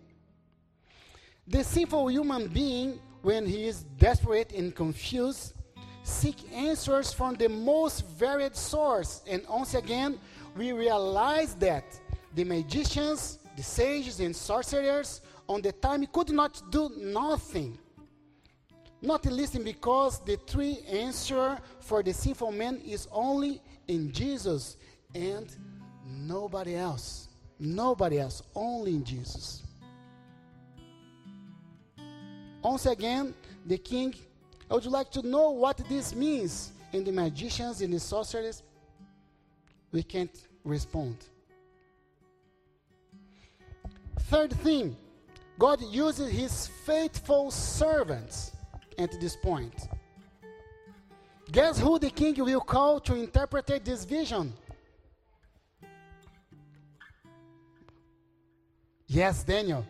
the 1.45 1.62
sinful 1.62 2.08
human 2.08 2.48
being, 2.48 2.98
when 3.24 3.45
he 3.45 3.67
is 3.67 3.84
desperate 3.98 4.54
and 4.54 4.74
confused, 4.74 5.54
seek 6.04 6.38
answers 6.54 7.12
from 7.12 7.36
the 7.36 7.50
most 7.50 8.06
varied 8.08 8.56
source. 8.56 9.22
And 9.30 9.43
once 9.50 9.74
again, 9.74 10.17
we 10.56 10.72
realize 10.72 11.56
that 11.56 11.84
the 12.36 12.45
magicians, 12.45 13.39
the 13.58 13.63
sages, 13.63 14.22
and 14.22 14.34
sorcerers 14.34 15.19
on 15.50 15.64
the 15.64 15.72
time 15.72 16.02
he 16.02 16.08
could 16.08 16.30
not 16.30 16.62
do 16.72 16.92
nothing. 16.96 17.78
Not 19.02 19.26
least 19.26 19.62
because 19.64 20.20
the 20.20 20.38
true 20.38 20.76
answer 20.88 21.58
for 21.80 22.04
the 22.04 22.14
sinful 22.14 22.52
man 22.52 22.80
is 22.86 23.08
only 23.12 23.62
in 23.88 24.12
Jesus 24.12 24.78
and 25.16 25.54
nobody 26.06 26.76
else. 26.76 27.30
Nobody 27.60 28.20
else, 28.20 28.44
only 28.56 28.92
in 28.92 29.04
Jesus. 29.04 29.64
Once 32.62 32.86
again, 32.86 33.34
the 33.66 33.78
king, 33.78 34.14
I 34.70 34.76
would 34.76 34.86
like 34.86 35.10
to 35.12 35.28
know 35.28 35.50
what 35.50 35.78
this 35.90 36.14
means 36.14 36.74
in 36.94 37.04
the 37.04 37.12
magicians, 37.12 37.82
in 37.82 37.92
the 37.92 38.00
sorcerers. 38.00 38.62
We 39.92 40.04
can't 40.04 40.48
respond. 40.64 41.18
Third 44.30 44.54
thing, 44.54 44.96
God 45.60 45.82
uses 45.82 46.32
his 46.32 46.67
faithful 46.67 47.52
servants 47.52 48.54
at 48.98 49.19
this 49.19 49.36
point. 49.36 49.89
Guess 51.52 51.80
who 51.80 52.00
the 52.00 52.10
king 52.10 52.34
will 52.43 52.62
call 52.62 53.02
to 53.02 53.13
interpret 53.13 53.67
this 53.84 54.06
vision? 54.06 54.54
Yes, 59.08 59.43
Daniel. 59.43 59.86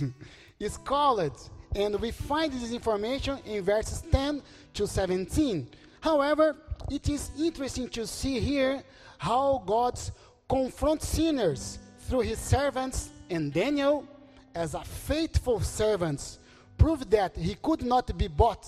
is 0.58 0.76
called, 0.76 1.50
and 1.74 2.00
we 2.00 2.10
find 2.10 2.52
this 2.52 2.72
information 2.72 3.38
in 3.44 3.62
verses 3.62 4.02
10 4.10 4.42
to 4.74 4.86
17. 4.88 5.68
However, 6.00 6.56
it 6.90 7.08
is 7.08 7.30
interesting 7.38 7.88
to 7.90 8.06
see 8.08 8.40
here 8.40 8.82
how 9.18 9.62
God 9.64 10.00
confronts 10.48 11.08
sinners 11.08 11.78
through 12.08 12.20
his 12.20 12.38
servants 12.38 13.10
and 13.30 13.52
Daniel 13.52 14.04
as 14.54 14.74
a 14.74 14.84
faithful 14.84 15.60
servant, 15.60 16.38
proved 16.78 17.10
that 17.10 17.36
he 17.36 17.54
could 17.54 17.82
not 17.82 18.16
be 18.16 18.28
bought. 18.28 18.66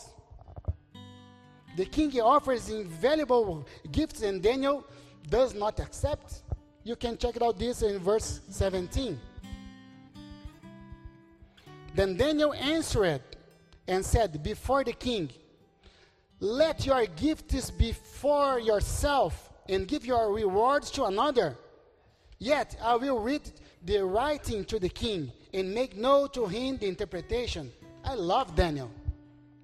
The 1.77 1.85
king 1.85 2.21
offers 2.21 2.69
invaluable 2.69 3.67
gifts, 3.91 4.23
and 4.23 4.43
Daniel 4.43 4.87
does 5.29 5.55
not 5.55 5.81
accept. 5.81 6.43
You 6.85 6.97
can 6.97 7.17
check 7.17 7.41
out 7.43 7.59
this 7.59 7.83
in 7.83 7.99
verse 7.99 8.41
17. 8.51 9.19
Then 11.95 12.17
Daniel 12.17 12.53
answered 12.55 13.23
and 13.87 14.05
said 14.05 14.43
before 14.43 14.85
the 14.85 14.93
king, 14.93 15.31
Let 16.41 16.87
your 16.87 17.07
gifts 17.07 17.71
be 17.71 17.93
for 17.93 18.59
yourself 18.59 19.51
and 19.69 19.89
give 19.89 20.05
your 20.05 20.33
rewards 20.33 20.91
to 20.93 21.05
another. 21.05 21.57
Yet 22.39 22.77
I 22.83 22.97
will 22.97 23.21
read 23.21 23.51
the 23.83 24.05
writing 24.05 24.65
to 24.67 24.79
the 24.79 24.89
king 24.89 25.33
and 25.55 25.73
make 25.73 25.97
known 25.97 26.29
to 26.31 26.47
him 26.47 26.77
the 26.77 26.87
interpretation. 26.87 27.73
I 28.05 28.15
love 28.15 28.55
Daniel. 28.57 28.91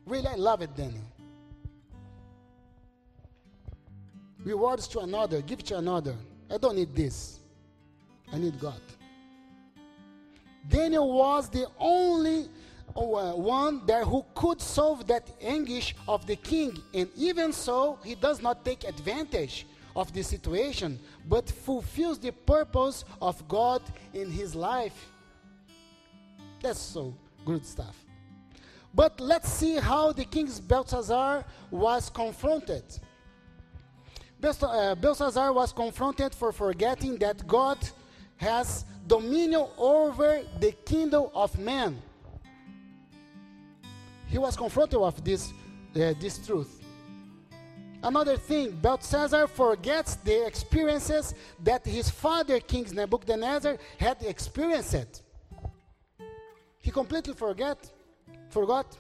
Really, 0.07 0.29
I 0.29 0.37
love 0.37 0.63
it, 0.63 0.75
Daniel. 0.77 1.05
Rewards 4.45 4.87
to 4.89 5.01
another, 5.01 5.43
give 5.43 5.65
to 5.65 5.77
another. 5.77 6.15
I 6.49 6.57
don't 6.57 6.77
need 6.77 6.95
this. 6.95 7.41
I 8.33 8.39
need 8.39 8.59
God. 8.59 8.81
Daniel 10.69 11.13
was 11.13 11.51
the 11.51 11.67
only 11.79 12.49
uh, 12.95 13.33
one 13.33 13.85
there 13.85 14.05
who 14.05 14.25
could 14.35 14.61
solve 14.61 15.07
that 15.09 15.29
anguish 15.41 15.97
of 16.07 16.25
the 16.27 16.37
king, 16.37 16.79
and 16.95 17.09
even 17.17 17.53
so, 17.53 17.99
he 18.05 18.15
does 18.15 18.41
not 18.41 18.65
take 18.65 18.85
advantage 18.85 19.67
of 19.97 20.13
the 20.13 20.23
situation, 20.23 21.01
but 21.29 21.51
fulfills 21.51 22.19
the 22.19 22.31
purpose 22.31 23.05
of 23.21 23.47
God 23.49 23.83
in 24.15 24.31
his 24.31 24.55
life. 24.55 25.09
That's 26.61 26.79
so 26.79 27.15
good 27.45 27.65
stuff. 27.65 28.05
But 28.95 29.21
let's 29.21 29.49
see 29.49 29.77
how 29.77 30.13
the 30.13 30.25
king 30.25 30.49
Belshazzar 30.67 31.45
was 31.71 32.11
confronted. 32.11 32.85
Uh, 34.43 34.95
Belshazzar 34.95 35.53
was 35.53 35.73
confronted 35.73 36.35
for 36.35 36.51
forgetting 36.51 37.17
that 37.19 37.47
God 37.47 37.79
has 38.39 38.85
dominion 39.07 39.67
over 39.77 40.43
the 40.59 40.73
kingdom 40.85 41.29
of 41.35 41.59
man. 41.59 42.01
He 44.29 44.39
was 44.39 44.57
confronted 44.57 44.99
with 45.01 45.23
this, 45.25 45.53
uh, 45.95 46.15
this 46.21 46.45
truth. 46.45 46.81
Another 48.03 48.37
thing, 48.39 48.71
Belshazzar 48.71 49.47
forgets 49.47 50.17
the 50.17 50.47
experiences 50.47 51.35
that 51.63 51.85
his 51.85 52.09
father, 52.09 52.59
King 52.61 52.87
Nebuchadnezzar, 52.93 53.77
had 53.99 54.23
experienced. 54.23 55.23
He 56.81 56.91
completely 56.91 57.35
forget, 57.35 57.79
forgot. 58.49 58.97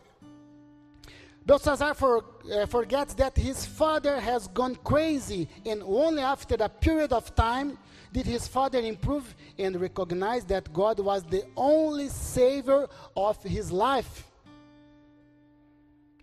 Belshazzar 1.47 1.95
for, 1.95 2.25
uh, 2.53 2.66
forgets 2.66 3.14
that 3.14 3.37
his 3.37 3.64
father 3.64 4.21
has 4.21 4.47
gone 4.49 4.77
crazy, 4.77 5.49
and 5.64 5.83
only 5.83 6.23
after 6.23 6.55
a 6.61 6.69
period 6.69 7.12
of 7.12 7.35
time 7.35 7.79
did 8.12 8.27
his 8.27 8.47
father 8.47 8.79
improve 8.79 9.35
and 9.59 9.81
recognize 9.81 10.45
that 10.45 10.73
God 10.73 11.01
was 11.01 11.25
the 11.25 11.45
only 11.57 12.09
savior 12.09 12.87
of 13.16 13.43
his 13.43 13.73
life. 13.73 14.27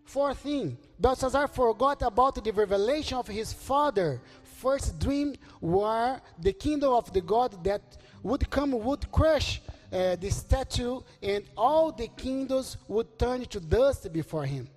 Fourth 0.06 0.39
thing, 0.39 0.78
Belshazzar 1.00 1.48
forgot 1.48 2.02
about 2.02 2.41
the 2.41 2.52
revelation 2.52 3.17
of 3.17 3.28
his 3.28 3.52
father. 3.52 4.22
First 4.43 5.00
dream 5.00 5.36
where 5.60 6.22
the 6.39 6.54
kingdom 6.54 6.93
of 6.93 7.12
the 7.12 7.22
God 7.22 7.62
that 7.63 7.98
would 8.24 8.50
come 8.50 8.72
would 8.72 9.12
crush 9.12 9.62
uh, 9.91 10.15
the 10.15 10.30
statue 10.30 11.00
and 11.21 11.43
all 11.56 11.91
the 11.91 12.08
kingdoms 12.17 12.78
would 12.88 13.17
turn 13.17 13.45
to 13.45 13.60
dust 13.60 14.12
before 14.12 14.45
him. 14.45 14.67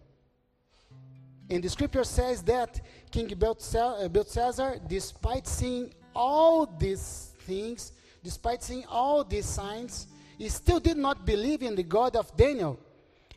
And 1.48 1.64
the 1.64 1.68
scripture 1.68 2.04
says 2.04 2.42
that 2.42 2.80
King 3.10 3.32
uh, 3.32 4.08
Belshazzar, 4.08 4.76
despite 4.86 5.48
seeing 5.48 5.92
all 6.14 6.66
these 6.66 7.34
things, 7.40 7.92
despite 8.22 8.62
seeing 8.62 8.84
all 8.86 9.24
these 9.24 9.46
signs, 9.46 10.06
he 10.38 10.48
still 10.48 10.78
did 10.78 10.96
not 10.96 11.26
believe 11.26 11.62
in 11.62 11.74
the 11.74 11.82
God 11.82 12.14
of 12.14 12.34
Daniel. 12.36 12.78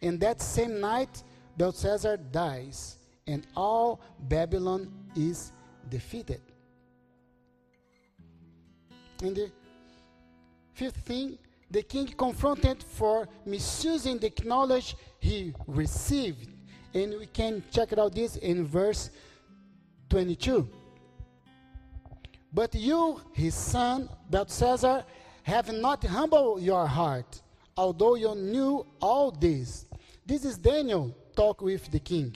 And 0.02 0.20
that 0.20 0.42
same 0.42 0.80
night, 0.80 1.24
Belshazzar 1.58 2.18
dies, 2.18 2.98
and 3.26 3.48
all 3.56 4.00
Babylon 4.20 4.92
is 5.16 5.52
defeated. 5.90 6.42
And 9.22 9.36
the 9.36 9.52
fifth 10.74 10.98
thing, 10.98 11.38
the 11.74 11.82
king 11.82 12.06
confronted 12.06 12.84
for 12.84 13.28
misusing 13.48 14.20
the 14.20 14.32
knowledge 14.46 14.96
he 15.20 15.54
received. 15.66 16.48
And 16.94 17.16
we 17.20 17.26
can 17.26 17.64
check 17.72 17.92
it 17.92 17.98
out 17.98 18.14
this 18.14 18.36
in 18.36 18.68
verse 18.68 19.10
22. 20.10 20.70
But 22.54 22.76
you, 22.76 23.20
his 23.34 23.56
son, 23.56 24.08
Belshazzar, 24.30 25.04
have 25.42 25.74
not 25.74 26.04
humbled 26.04 26.62
your 26.62 26.86
heart, 26.86 27.42
although 27.76 28.14
you 28.14 28.36
knew 28.36 28.86
all 29.02 29.32
this. 29.32 29.86
This 30.24 30.46
is 30.46 30.60
Daniel 30.60 31.18
talk 31.36 31.60
with 31.64 31.92
the 31.92 32.00
king. 32.00 32.36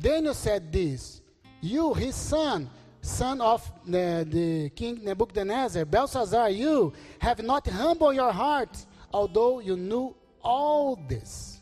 Daniel 0.00 0.34
said 0.34 0.72
this 0.72 1.22
You, 1.60 1.94
his 1.94 2.16
son, 2.16 2.68
son 3.04 3.40
of 3.40 3.70
the, 3.86 4.26
the 4.28 4.70
king 4.70 5.04
Nebuchadnezzar, 5.04 5.84
Belshazzar, 5.84 6.50
you 6.50 6.92
have 7.18 7.42
not 7.42 7.66
humbled 7.68 8.14
your 8.14 8.32
heart, 8.32 8.76
although 9.12 9.60
you 9.60 9.76
knew 9.76 10.14
all 10.42 10.96
this. 11.08 11.60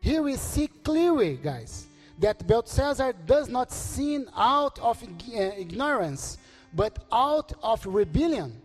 Here 0.00 0.22
we 0.22 0.36
see 0.36 0.68
clearly, 0.68 1.36
guys, 1.36 1.86
that 2.18 2.46
Belshazzar 2.46 3.12
does 3.26 3.48
not 3.48 3.72
sin 3.72 4.28
out 4.36 4.78
of 4.78 5.02
uh, 5.02 5.36
ignorance, 5.36 6.38
but 6.72 6.98
out 7.12 7.52
of 7.62 7.84
rebellion. 7.86 8.60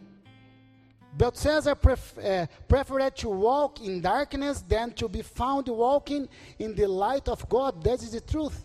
Belshazzar 1.18 1.76
pref- 1.76 2.18
uh, 2.20 2.46
preferred 2.68 3.16
to 3.18 3.30
walk 3.30 3.82
in 3.82 4.02
darkness 4.02 4.62
than 4.62 4.92
to 4.92 5.10
be 5.10 5.24
found 5.24 5.68
walking 5.68 6.30
in 6.60 6.76
the 6.76 6.88
light 6.88 7.28
of 7.28 7.48
God. 7.50 7.84
That 7.84 8.04
is 8.04 8.12
the 8.12 8.22
truth. 8.22 8.64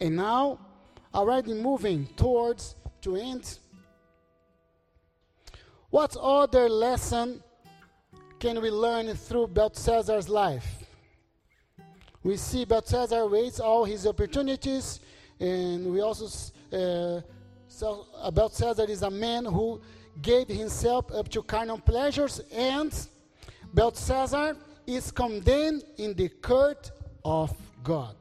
And 0.00 0.16
now, 0.16 0.58
already 1.14 1.54
moving 1.54 2.06
towards 2.16 2.74
to 3.02 3.16
end. 3.16 3.58
What 5.90 6.16
other 6.16 6.68
lesson 6.68 7.42
can 8.38 8.60
we 8.62 8.70
learn 8.70 9.14
through 9.14 9.48
Belshazzar's 9.48 10.28
life? 10.28 10.84
We 12.22 12.36
see 12.36 12.64
Belshazzar 12.64 13.26
waits 13.28 13.60
all 13.60 13.84
his 13.84 14.06
opportunities, 14.06 15.00
and 15.38 15.86
we 15.86 16.00
also 16.00 16.26
uh, 16.72 17.20
so 17.66 18.06
Belshazzar 18.32 18.86
is 18.86 19.02
a 19.02 19.10
man 19.10 19.44
who 19.44 19.80
gave 20.20 20.48
himself 20.48 21.10
up 21.12 21.28
to 21.30 21.42
carnal 21.42 21.78
pleasures, 21.78 22.40
and 22.52 22.92
Belshazzar 23.72 24.56
is 24.86 25.10
condemned 25.10 25.84
in 25.96 26.14
the 26.14 26.28
court 26.28 26.90
of 27.24 27.54
God. 27.82 28.16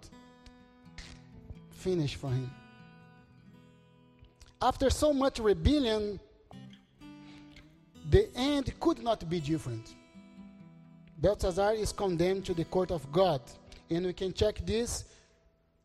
Finish 1.80 2.16
for 2.16 2.30
him. 2.30 2.52
After 4.62 4.90
so 4.90 5.14
much 5.14 5.40
rebellion, 5.40 6.20
the 8.10 8.28
end 8.36 8.78
could 8.82 9.02
not 9.02 9.30
be 9.30 9.40
different. 9.40 9.96
Belshazzar 11.18 11.76
is 11.76 11.94
condemned 11.94 12.46
to 12.46 12.54
the 12.54 12.66
court 12.66 12.92
of 12.92 13.10
God. 13.14 13.42
And 13.90 14.06
we 14.06 14.14
can 14.14 14.34
check 14.34 14.66
this 14.66 15.06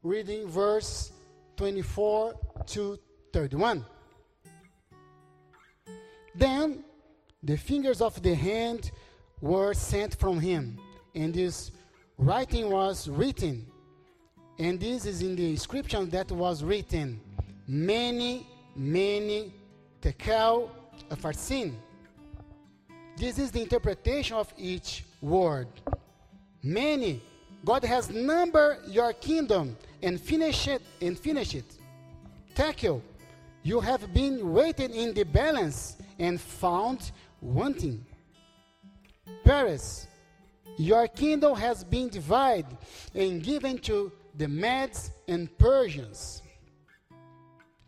reading 0.02 0.48
verse 0.48 1.12
24 1.56 2.34
to 2.66 2.98
31. 3.32 3.84
Then 6.34 6.82
the 7.40 7.56
fingers 7.56 8.00
of 8.00 8.20
the 8.20 8.34
hand 8.34 8.90
were 9.40 9.74
sent 9.74 10.16
from 10.16 10.40
him, 10.40 10.80
and 11.14 11.32
this 11.32 11.70
writing 12.18 12.68
was 12.70 13.08
written. 13.08 13.66
And 14.58 14.78
this 14.78 15.04
is 15.04 15.22
in 15.22 15.34
the 15.34 15.50
inscription 15.50 16.08
that 16.10 16.30
was 16.30 16.62
written 16.62 17.20
mene, 17.66 18.46
mene 18.76 19.52
tekel 20.00 20.70
sin. 21.32 21.76
This 23.16 23.38
is 23.38 23.50
the 23.50 23.62
interpretation 23.62 24.36
of 24.36 24.52
each 24.56 25.04
word. 25.20 25.68
Mene. 26.62 27.20
God 27.64 27.84
has 27.84 28.10
numbered 28.10 28.78
your 28.86 29.12
kingdom 29.14 29.76
and 30.02 30.20
finish 30.20 30.68
it 30.68 30.82
and 31.00 31.18
finish 31.18 31.54
it. 31.54 31.64
Tekel. 32.54 33.00
You 33.62 33.80
have 33.80 34.12
been 34.12 34.52
weighted 34.52 34.90
in 34.90 35.14
the 35.14 35.22
balance 35.24 35.96
and 36.18 36.40
found 36.40 37.10
wanting. 37.40 38.04
Peres 39.44 40.06
your 40.76 41.06
kingdom 41.06 41.54
has 41.56 41.84
been 41.84 42.08
divided 42.08 42.66
and 43.14 43.42
given 43.42 43.78
to 43.78 44.10
the 44.36 44.48
Medes 44.48 45.10
and 45.28 45.48
Persians. 45.58 46.42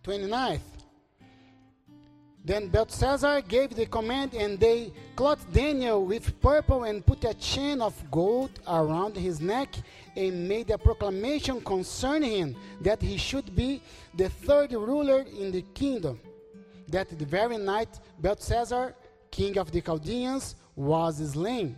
29th. 0.05 0.61
Then 2.45 2.69
Belshazzar 2.69 3.41
gave 3.43 3.75
the 3.75 3.87
command, 3.87 4.33
and 4.35 4.61
they 4.61 4.93
clothed 5.17 5.53
Daniel 5.53 6.05
with 6.05 6.41
purple 6.41 6.85
and 6.85 7.05
put 7.05 7.25
a 7.25 7.35
chain 7.35 7.81
of 7.81 7.93
gold 8.09 8.51
around 8.69 9.17
his 9.17 9.41
neck 9.41 9.75
and 10.15 10.49
made 10.49 10.71
a 10.71 10.79
proclamation 10.79 11.61
concerning 11.61 12.31
him 12.31 12.57
that 12.83 13.03
he 13.03 13.17
should 13.17 13.57
be 13.57 13.83
the 14.15 14.29
third 14.29 14.73
ruler 14.73 15.25
in 15.41 15.51
the 15.51 15.63
kingdom 15.75 16.21
that 16.89 17.19
the 17.19 17.25
very 17.25 17.57
night 17.57 17.99
Belshazzar, 18.21 18.95
king 19.31 19.59
of 19.59 19.71
the 19.73 19.81
Chaldeans, 19.81 20.55
was 20.75 21.33
slain. 21.33 21.77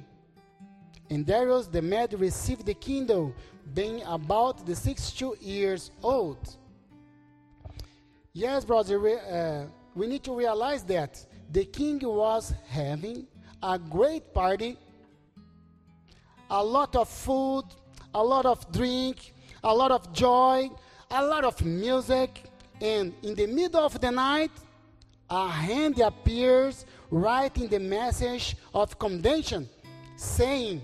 And 1.11 1.25
Darius 1.25 1.67
the 1.67 1.81
Mede 1.81 2.15
received 2.15 2.67
the 2.67 2.75
kingdom, 2.75 3.35
being 3.75 4.03
about 4.05 4.67
the 4.67 4.75
62 4.75 5.37
years 5.41 5.91
old. 6.03 6.57
Yes, 8.33 8.65
brother, 8.65 9.01
we, 9.01 9.15
uh, 9.15 9.65
we 9.95 10.07
need 10.07 10.23
to 10.25 10.35
realize 10.35 10.83
that 10.85 11.25
the 11.51 11.65
king 11.65 12.01
was 12.03 12.55
having 12.69 13.27
a 13.63 13.79
great 13.79 14.33
party, 14.33 14.77
a 16.51 16.63
lot 16.63 16.95
of 16.95 17.09
food, 17.09 17.65
a 18.15 18.23
lot 18.23 18.47
of 18.47 18.71
drink, 18.73 19.35
a 19.65 19.75
lot 19.75 19.91
of 19.91 20.13
joy, 20.13 20.71
a 21.11 21.25
lot 21.25 21.45
of 21.45 21.65
music, 21.65 22.45
and 22.81 23.13
in 23.23 23.35
the 23.35 23.47
middle 23.47 23.81
of 23.81 23.99
the 24.01 24.11
night, 24.11 24.51
a 25.29 25.49
hand 25.49 25.99
appears 25.99 26.87
writing 27.11 27.69
the 27.69 27.81
message 27.81 28.57
of 28.73 28.99
condemnation, 28.99 29.69
saying, 30.17 30.81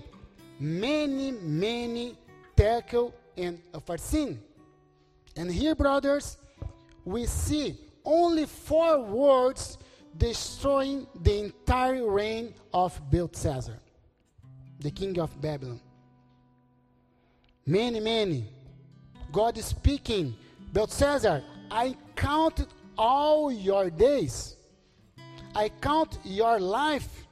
Mene, 0.59 1.37
mene 1.41 2.15
tekel 2.55 3.13
and 3.37 3.59
sin. 3.97 4.39
And 5.35 5.51
here, 5.51 5.75
brothers, 5.75 6.37
we 7.03 7.25
see 7.25 7.77
only 8.03 8.45
four 8.45 9.01
words 9.01 9.77
destroying 10.17 11.07
the 11.21 11.39
entire 11.45 12.09
reign 12.09 12.53
of 12.73 12.99
Belshazzar, 13.11 13.75
the 14.79 14.91
king 14.91 15.19
of 15.19 15.39
Babylon. 15.41 15.81
Mene, 17.65 18.01
mene. 18.01 18.47
God 19.31 19.57
is 19.57 19.65
speaking, 19.65 20.35
Belshazzar, 20.71 21.41
I 21.69 21.97
counted 22.15 22.67
all 22.97 23.51
your 23.51 23.89
days. 23.89 24.55
I 25.53 25.69
count 25.81 26.19
your 26.23 26.59
life. 26.59 27.25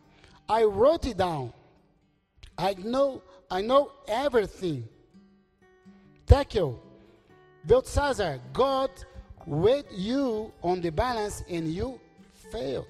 I 0.49 0.63
wrote 0.63 1.05
it 1.05 1.17
down. 1.17 1.53
I 2.57 2.75
know 2.75 3.21
I 3.49 3.61
know 3.61 3.91
everything. 4.07 4.87
Tekel, 6.25 6.79
Belshazzar, 7.65 8.39
God 8.51 8.89
weighed 9.45 9.85
you 9.91 10.51
on 10.63 10.81
the 10.81 10.89
balance 10.89 11.43
and 11.49 11.67
you 11.67 11.99
failed. 12.51 12.87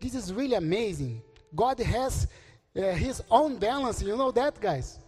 This 0.00 0.14
is 0.14 0.32
really 0.32 0.54
amazing. 0.54 1.20
God 1.54 1.78
has 1.80 2.28
uh, 2.76 2.92
his 2.92 3.22
own 3.30 3.58
balance. 3.58 4.02
You 4.02 4.16
know 4.16 4.30
that, 4.30 4.60
guys? 4.60 4.98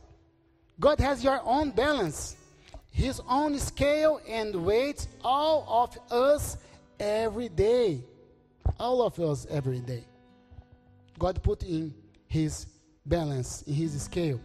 God 0.81 0.99
has 1.01 1.25
your 1.25 1.41
own 1.45 1.71
balance, 1.71 2.37
his 2.91 3.21
own 3.29 3.59
scale 3.59 4.21
and 4.29 4.55
weights 4.65 5.09
all 5.25 5.67
of 5.69 6.13
us 6.13 6.59
every 7.01 7.49
day. 7.49 8.03
All 8.79 9.03
of 9.03 9.19
us 9.19 9.47
every 9.51 9.81
day. 9.81 10.05
God 11.19 11.43
put 11.43 11.63
in 11.63 11.95
his 12.29 12.67
balance, 13.05 13.63
in 13.63 13.75
his 13.75 14.01
scale. 14.03 14.41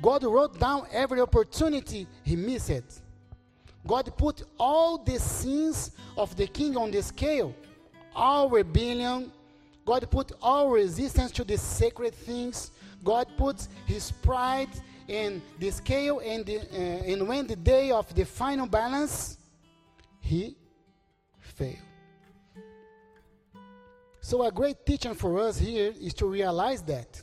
God 0.00 0.24
wrote 0.24 0.58
down 0.58 0.86
every 0.90 1.20
opportunity 1.20 2.06
he 2.24 2.36
missed. 2.36 3.02
God 3.86 4.10
put 4.16 4.42
all 4.58 4.98
the 4.98 5.18
sins 5.18 5.92
of 6.16 6.34
the 6.36 6.46
king 6.46 6.76
on 6.76 6.90
the 6.90 7.02
scale, 7.02 7.54
all 8.14 8.48
rebellion. 8.48 9.32
God 9.84 10.08
put 10.10 10.32
all 10.40 10.70
resistance 10.70 11.32
to 11.32 11.44
the 11.44 11.58
sacred 11.58 12.14
things. 12.14 12.70
God 13.02 13.26
put 13.36 13.66
his 13.86 14.10
pride 14.10 14.68
in 15.08 15.42
the 15.58 15.70
scale, 15.70 16.20
and, 16.20 16.46
the, 16.46 16.58
uh, 16.58 17.12
and 17.12 17.26
when 17.26 17.46
the 17.46 17.56
day 17.56 17.90
of 17.90 18.14
the 18.14 18.24
final 18.24 18.66
balance, 18.66 19.38
he 20.20 20.56
failed. 21.38 21.89
So, 24.20 24.42
a 24.46 24.52
great 24.52 24.84
teaching 24.84 25.14
for 25.14 25.38
us 25.40 25.58
here 25.58 25.94
is 25.98 26.12
to 26.14 26.26
realize 26.26 26.82
that 26.82 27.22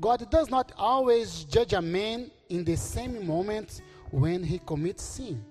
God 0.00 0.30
does 0.30 0.48
not 0.48 0.72
always 0.76 1.44
judge 1.44 1.72
a 1.72 1.82
man 1.82 2.30
in 2.48 2.64
the 2.64 2.76
same 2.76 3.26
moment 3.26 3.82
when 4.10 4.44
he 4.44 4.58
commits 4.58 5.02
sin. 5.02 5.44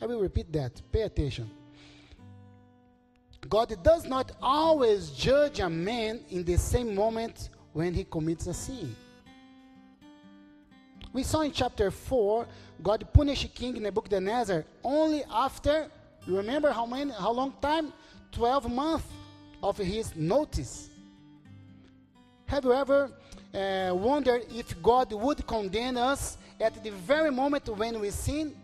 I 0.00 0.06
will 0.06 0.20
repeat 0.20 0.52
that. 0.52 0.80
Pay 0.92 1.02
attention. 1.02 1.50
God 3.48 3.74
does 3.82 4.04
not 4.04 4.32
always 4.42 5.10
judge 5.10 5.60
a 5.60 5.70
man 5.70 6.20
in 6.30 6.44
the 6.44 6.56
same 6.56 6.94
moment 6.94 7.50
when 7.72 7.94
he 7.94 8.04
commits 8.04 8.46
a 8.46 8.54
sin. 8.54 8.94
We 11.12 11.22
saw 11.22 11.40
in 11.40 11.52
chapter 11.52 11.90
4, 11.90 12.46
God 12.82 13.08
punished 13.12 13.54
King 13.54 13.82
Nebuchadnezzar 13.82 14.64
only 14.84 15.22
after, 15.30 15.88
you 16.26 16.36
remember 16.36 16.70
how 16.70 16.84
many 16.84 17.12
how 17.12 17.32
long 17.32 17.54
time? 17.62 17.92
12 18.32 18.70
months 18.70 19.06
of 19.62 19.76
his 19.78 20.14
notice. 20.16 20.90
Have 22.46 22.64
you 22.64 22.72
ever 22.72 23.10
uh, 23.54 23.94
wondered 23.94 24.44
if 24.50 24.80
God 24.82 25.12
would 25.12 25.46
condemn 25.46 25.96
us 25.96 26.38
at 26.60 26.82
the 26.82 26.90
very 26.90 27.30
moment 27.30 27.68
when 27.68 28.00
we 28.00 28.10
sin? 28.10 28.54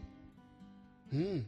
Hmm. 1.10 1.40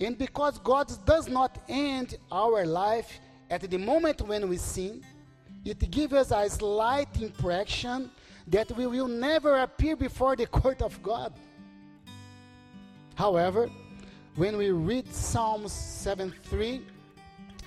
And 0.00 0.18
because 0.18 0.58
God 0.58 0.92
does 1.06 1.28
not 1.28 1.58
end 1.68 2.16
our 2.30 2.66
life 2.66 3.18
at 3.50 3.62
the 3.62 3.78
moment 3.78 4.20
when 4.22 4.48
we 4.48 4.56
sin, 4.56 5.04
it 5.64 5.90
gives 5.90 6.12
us 6.12 6.30
a 6.30 6.48
slight 6.50 7.20
impression 7.20 8.10
that 8.46 8.70
we 8.76 8.86
will 8.86 9.08
never 9.08 9.58
appear 9.58 9.96
before 9.96 10.36
the 10.36 10.46
court 10.58 10.82
of 10.82 11.02
God. 11.02 11.32
However, 13.14 13.70
when 14.36 14.56
we 14.56 14.70
read 14.70 15.12
Psalms 15.12 15.72
7 15.72 16.32
3, 16.44 16.82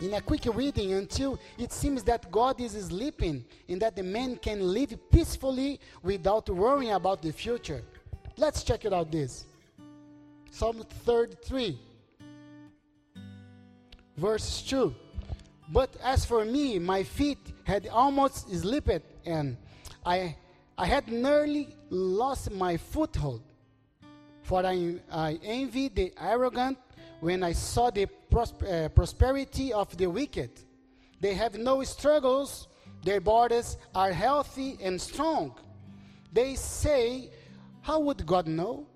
in 0.02 0.14
a 0.14 0.22
quick 0.22 0.46
reading 0.54 0.94
until 0.94 1.40
it 1.58 1.72
seems 1.72 2.04
that 2.04 2.32
God 2.32 2.60
is 2.62 2.72
sleeping 2.72 3.44
and 3.68 3.82
that 3.82 3.96
the 3.96 4.04
man 4.04 4.38
can 4.38 4.62
live 4.62 4.98
peacefully 5.12 5.80
without 6.02 6.50
worrying 6.50 6.94
about 6.94 7.22
the 7.22 7.32
future. 7.32 7.84
Let's 8.38 8.64
check 8.64 8.86
it 8.86 8.94
out 8.94 9.12
this. 9.12 9.46
Psalm 10.52 10.84
33, 11.06 11.78
verse 14.18 14.62
2. 14.64 14.96
But 15.72 15.96
as 16.04 16.26
for 16.26 16.46
me, 16.46 16.80
my 16.80 17.04
feet 17.04 17.38
had 17.64 17.88
almost 17.88 18.50
slipped, 18.50 19.06
and 19.26 19.58
I, 20.06 20.36
I 20.78 20.86
had 20.86 21.08
nearly 21.08 21.76
lost 21.90 22.52
my 22.52 22.78
foothold. 22.78 23.44
For 24.42 24.66
I, 24.66 24.96
I 25.12 25.40
envy 25.44 25.90
the 25.90 26.12
arrogant 26.20 26.80
when 27.20 27.44
I 27.44 27.52
saw 27.52 27.90
the 27.90 28.06
prosper, 28.06 28.66
uh, 28.68 28.90
prosperity 28.90 29.74
of 29.74 29.96
the 29.98 30.08
wicked. 30.08 30.52
They 31.20 31.34
have 31.34 31.58
no 31.58 31.84
struggles, 31.84 32.68
their 33.04 33.20
bodies 33.20 33.78
are 33.94 34.12
healthy 34.12 34.78
and 34.82 35.00
strong. 35.00 35.56
They 36.32 36.56
say, 36.56 37.32
How 37.82 38.00
would 38.00 38.26
God 38.26 38.48
know? 38.48 38.88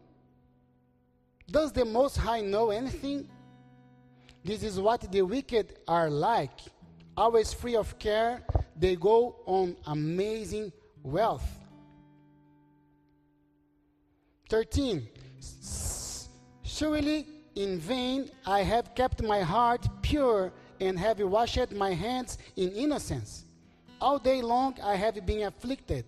Does 1.50 1.72
the 1.72 1.86
Most 1.86 2.18
High 2.18 2.42
know 2.42 2.70
anything? 2.70 3.28
This 4.44 4.64
is 4.64 4.80
what 4.80 5.12
the 5.12 5.22
wicked 5.22 5.80
are 5.88 6.10
like. 6.10 6.60
Always 7.16 7.54
free 7.54 7.76
of 7.76 7.98
care, 8.00 8.42
they 8.76 8.96
go 8.96 9.36
on 9.46 9.76
amazing 9.86 10.72
wealth. 11.04 11.46
13. 14.50 15.08
Surely 16.64 17.28
in 17.56 17.80
vain 17.80 18.30
I 18.46 18.62
have 18.62 18.96
kept 18.96 19.22
my 19.24 19.42
heart 19.42 19.88
pure 20.02 20.52
and 20.80 20.98
have 20.98 21.20
washed 21.20 21.72
my 21.72 21.92
hands 21.94 22.38
in 22.56 22.72
innocence. 22.72 23.46
All 24.02 24.20
day 24.20 24.42
long 24.42 24.78
I 24.84 24.96
have 24.96 25.26
been 25.26 25.44
afflicted, 25.44 26.06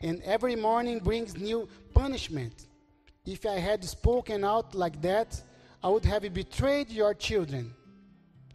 and 0.00 0.22
every 0.22 0.54
morning 0.54 0.98
brings 0.98 1.36
new 1.36 1.68
punishment. 1.94 2.66
If 3.24 3.46
I 3.46 3.58
had 3.58 3.84
spoken 3.84 4.44
out 4.44 4.74
like 4.74 5.00
that, 5.02 5.40
I 5.82 5.88
would 5.88 6.04
have 6.04 6.32
betrayed 6.32 6.90
your 6.90 7.14
children. 7.14 7.74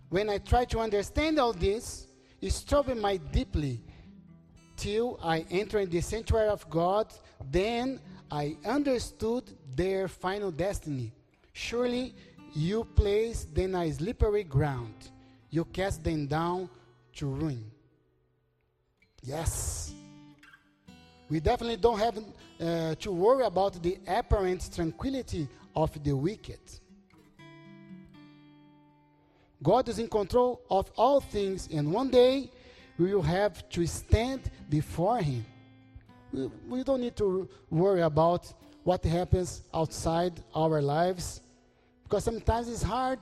When 0.10 0.30
I 0.30 0.38
try 0.38 0.66
to 0.66 0.80
understand 0.80 1.40
all 1.40 1.54
this, 1.54 2.08
it 2.42 2.64
troubled 2.68 2.98
me 2.98 3.18
deeply 3.18 3.82
till 4.78 5.20
I 5.22 5.46
entered 5.50 5.92
the 5.92 6.02
sanctuary 6.02 6.48
of 6.48 6.70
God. 6.70 7.14
Then 7.52 8.00
I 8.32 8.56
understood 8.66 9.44
their 9.76 10.08
final 10.08 10.52
destiny. 10.52 11.12
Surely 11.52 12.16
you 12.54 12.84
place 12.84 13.46
them 13.46 13.76
on 13.76 13.92
slippery 13.92 14.44
ground. 14.44 14.94
You 15.50 15.66
cast 15.66 16.04
them 16.04 16.28
down 16.28 16.70
to 17.16 17.28
ruin. 17.28 17.72
Yes. 19.24 19.94
We 21.30 21.40
definitely 21.40 21.78
don't 21.78 22.00
have 22.00 22.18
uh, 22.18 22.96
to 22.96 23.12
worry 23.12 23.46
about 23.46 23.82
the 23.82 23.98
apparent 24.08 24.70
tranquility 24.74 25.48
of 25.76 26.04
the 26.04 26.16
wicked. 26.16 26.60
God 29.62 29.90
is 29.90 30.00
in 30.00 30.08
control 30.08 30.62
of 30.70 30.92
all 30.96 31.20
things, 31.20 31.68
and 31.72 31.92
one 31.92 32.10
day 32.10 32.50
we 32.98 33.14
will 33.14 33.22
have 33.22 33.68
to 33.70 33.86
stand 33.86 34.50
before 34.70 35.20
Him. 35.20 35.46
We, 36.32 36.50
we 36.68 36.84
don't 36.84 37.02
need 37.02 37.16
to 37.18 37.50
worry 37.70 38.02
about 38.02 38.52
what 38.84 39.04
happens 39.04 39.64
outside 39.74 40.42
our 40.56 40.82
lives 40.82 41.42
because 42.08 42.24
sometimes 42.24 42.70
it's 42.70 42.82
hard. 42.82 43.20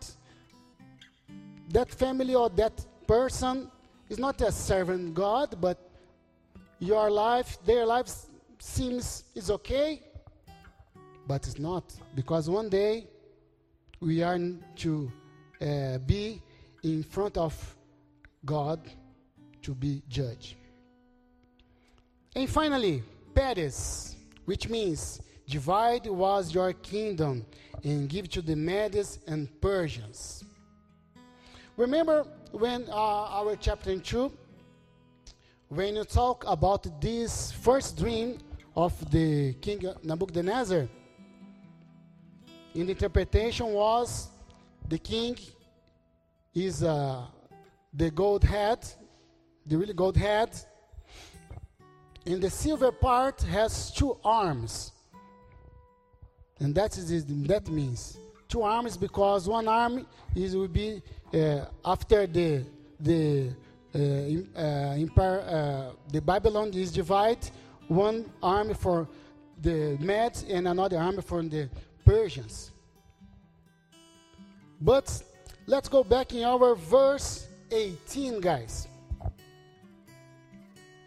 That 1.69 1.89
family 1.89 2.35
or 2.35 2.49
that 2.49 2.85
person 3.07 3.71
is 4.09 4.19
not 4.19 4.39
a 4.41 4.51
servant 4.51 5.15
God, 5.15 5.57
but 5.59 5.79
your 6.77 7.09
life, 7.09 7.57
their 7.65 7.83
lives 7.87 8.27
seems 8.59 9.23
is 9.33 9.49
okay, 9.49 10.03
but 11.27 11.47
it's 11.47 11.57
not 11.57 11.95
because 12.13 12.47
one 12.47 12.69
day 12.69 13.07
we 13.99 14.21
are 14.21 14.39
to 14.75 15.11
uh, 15.59 15.97
be 15.99 16.39
in 16.83 17.01
front 17.01 17.37
of 17.37 17.75
God 18.45 18.79
to 19.63 19.73
be 19.73 20.03
judged. 20.07 20.53
And 22.35 22.47
finally, 22.47 23.01
Peres, 23.33 24.15
which 24.45 24.69
means 24.69 25.21
divide 25.47 26.07
was 26.07 26.53
your 26.53 26.73
kingdom 26.73 27.45
and 27.83 28.09
give 28.09 28.29
to 28.29 28.41
the 28.41 28.55
Medes 28.55 29.19
and 29.27 29.49
Persians. 29.61 30.43
Remember 31.77 32.25
when 32.51 32.85
uh, 32.89 32.93
our 32.93 33.55
chapter 33.55 33.97
2, 33.97 34.31
when 35.69 35.95
you 35.95 36.03
talk 36.03 36.43
about 36.47 37.01
this 37.01 37.51
first 37.51 37.97
dream 37.97 38.39
of 38.75 38.93
the 39.11 39.53
king 39.55 39.85
Nebuchadnezzar, 40.03 40.87
in 42.73 42.85
the 42.85 42.91
interpretation 42.91 43.67
was 43.67 44.29
the 44.87 44.97
king 44.97 45.37
is 46.53 46.83
uh, 46.83 47.25
the 47.93 48.09
gold 48.11 48.43
head, 48.43 48.79
the 49.65 49.77
really 49.77 49.93
gold 49.93 50.17
head, 50.17 50.49
and 52.25 52.41
the 52.41 52.49
silver 52.49 52.91
part 52.91 53.41
has 53.43 53.91
two 53.91 54.17
arms. 54.23 54.91
And 56.59 56.73
that 56.75 56.97
is 56.97 57.25
that 57.25 57.67
means 57.69 58.17
two 58.47 58.61
arms 58.61 58.97
because 58.97 59.47
one 59.47 59.67
arm 59.67 60.05
is 60.35 60.55
will 60.55 60.67
be 60.67 61.01
uh, 61.33 61.65
after 61.83 62.27
the 62.27 62.63
the 62.99 63.49
uh, 63.93 63.97
uh, 63.97 64.93
empire, 64.97 65.39
uh, 65.41 65.95
the 66.11 66.21
Babylon 66.21 66.71
is 66.73 66.91
divided. 66.91 67.49
one 67.87 68.25
army 68.41 68.73
for 68.73 69.07
the 69.61 69.97
Medes 69.99 70.43
and 70.49 70.67
another 70.67 70.97
army 70.97 71.21
for 71.21 71.41
the 71.43 71.69
Persians. 72.03 72.71
But 74.81 75.23
let's 75.65 75.87
go 75.87 76.03
back 76.03 76.33
in 76.33 76.43
our 76.43 76.75
verse 76.75 77.47
18, 77.71 78.41
guys. 78.41 78.87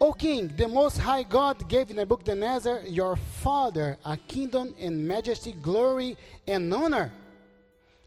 O 0.01 0.13
king, 0.13 0.49
the 0.55 0.67
most 0.67 0.97
high 0.97 1.23
God 1.23 1.67
gave 1.67 1.93
Nebuchadnezzar, 1.93 2.83
your 2.87 3.17
father, 3.17 3.97
a 4.05 4.15
kingdom 4.15 4.73
and 4.79 5.05
majesty, 5.05 5.51
glory 5.61 6.15
and 6.47 6.73
honor. 6.73 7.11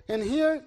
And 0.08 0.22
here 0.22 0.62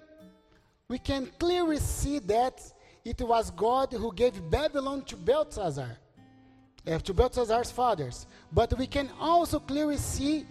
we 0.88 1.00
can 1.00 1.32
clearly 1.40 1.78
see 1.78 2.20
that 2.20 2.62
it 3.04 3.22
was 3.22 3.50
God 3.52 3.92
who 3.92 4.14
gave 4.14 4.34
Babylon 4.52 5.04
to 5.06 5.16
Belshazzar, 5.16 5.98
uh, 6.88 7.00
to 7.00 7.14
Belshazzar's 7.14 7.72
fathers. 7.72 8.28
But 8.52 8.78
we 8.78 8.86
can 8.86 9.10
also 9.20 9.60
clearly 9.60 9.98
see 9.98 10.46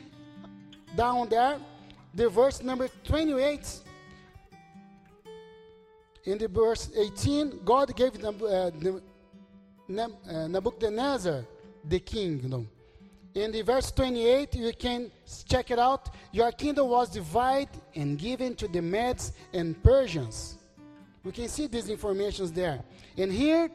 down 0.96 1.28
there 1.28 1.58
the 2.14 2.28
verse 2.28 2.62
number 2.62 2.88
28. 3.04 3.80
In 6.24 6.38
the 6.38 6.48
verse 6.48 6.90
18, 6.96 7.60
God 7.64 7.94
gave 7.94 8.14
them, 8.20 8.40
uh, 8.42 8.70
Uh, 9.87 10.49
Nebuchadnezzar 10.49 11.44
the 11.87 12.01
kingdom. 12.01 12.68
In 13.35 13.53
the 13.53 13.61
verse 13.61 13.90
28, 13.90 14.55
you 14.55 14.73
can 14.73 15.11
check 15.47 15.70
it 15.70 15.79
out. 15.79 16.09
Your 16.33 16.51
kingdom 16.53 16.88
was 16.88 17.11
divided 17.11 17.68
and 17.94 18.18
given 18.18 18.55
to 18.57 18.68
the 18.68 18.81
Medes 18.81 19.33
and 19.53 19.81
Persians. 19.83 20.57
We 21.23 21.33
can 21.33 21.49
see 21.49 21.66
these 21.66 21.90
informations 21.90 22.51
there. 22.51 22.83
And 23.18 23.31
here, 23.31 23.70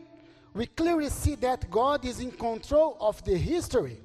we 0.56 0.66
clearly 0.66 1.10
see 1.10 1.36
that 1.36 1.70
God 1.70 2.04
is 2.04 2.20
in 2.20 2.32
control 2.32 2.98
of 3.00 3.24
the 3.24 3.38
history. 3.38 3.98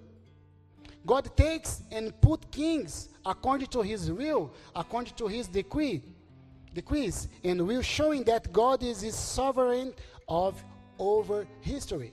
God 1.06 1.34
takes 1.34 1.82
and 1.90 2.18
put 2.20 2.50
kings 2.50 3.08
according 3.24 3.68
to 3.68 3.80
his 3.80 4.10
will, 4.10 4.52
according 4.76 5.14
to 5.14 5.26
his 5.26 5.48
decree, 5.48 6.02
decrees, 6.74 7.28
and 7.42 7.66
we're 7.66 7.82
showing 7.82 8.24
that 8.24 8.52
God 8.52 8.82
is 8.82 9.14
sovereign 9.14 9.94
of 10.28 10.62
over 10.98 11.46
history. 11.60 12.12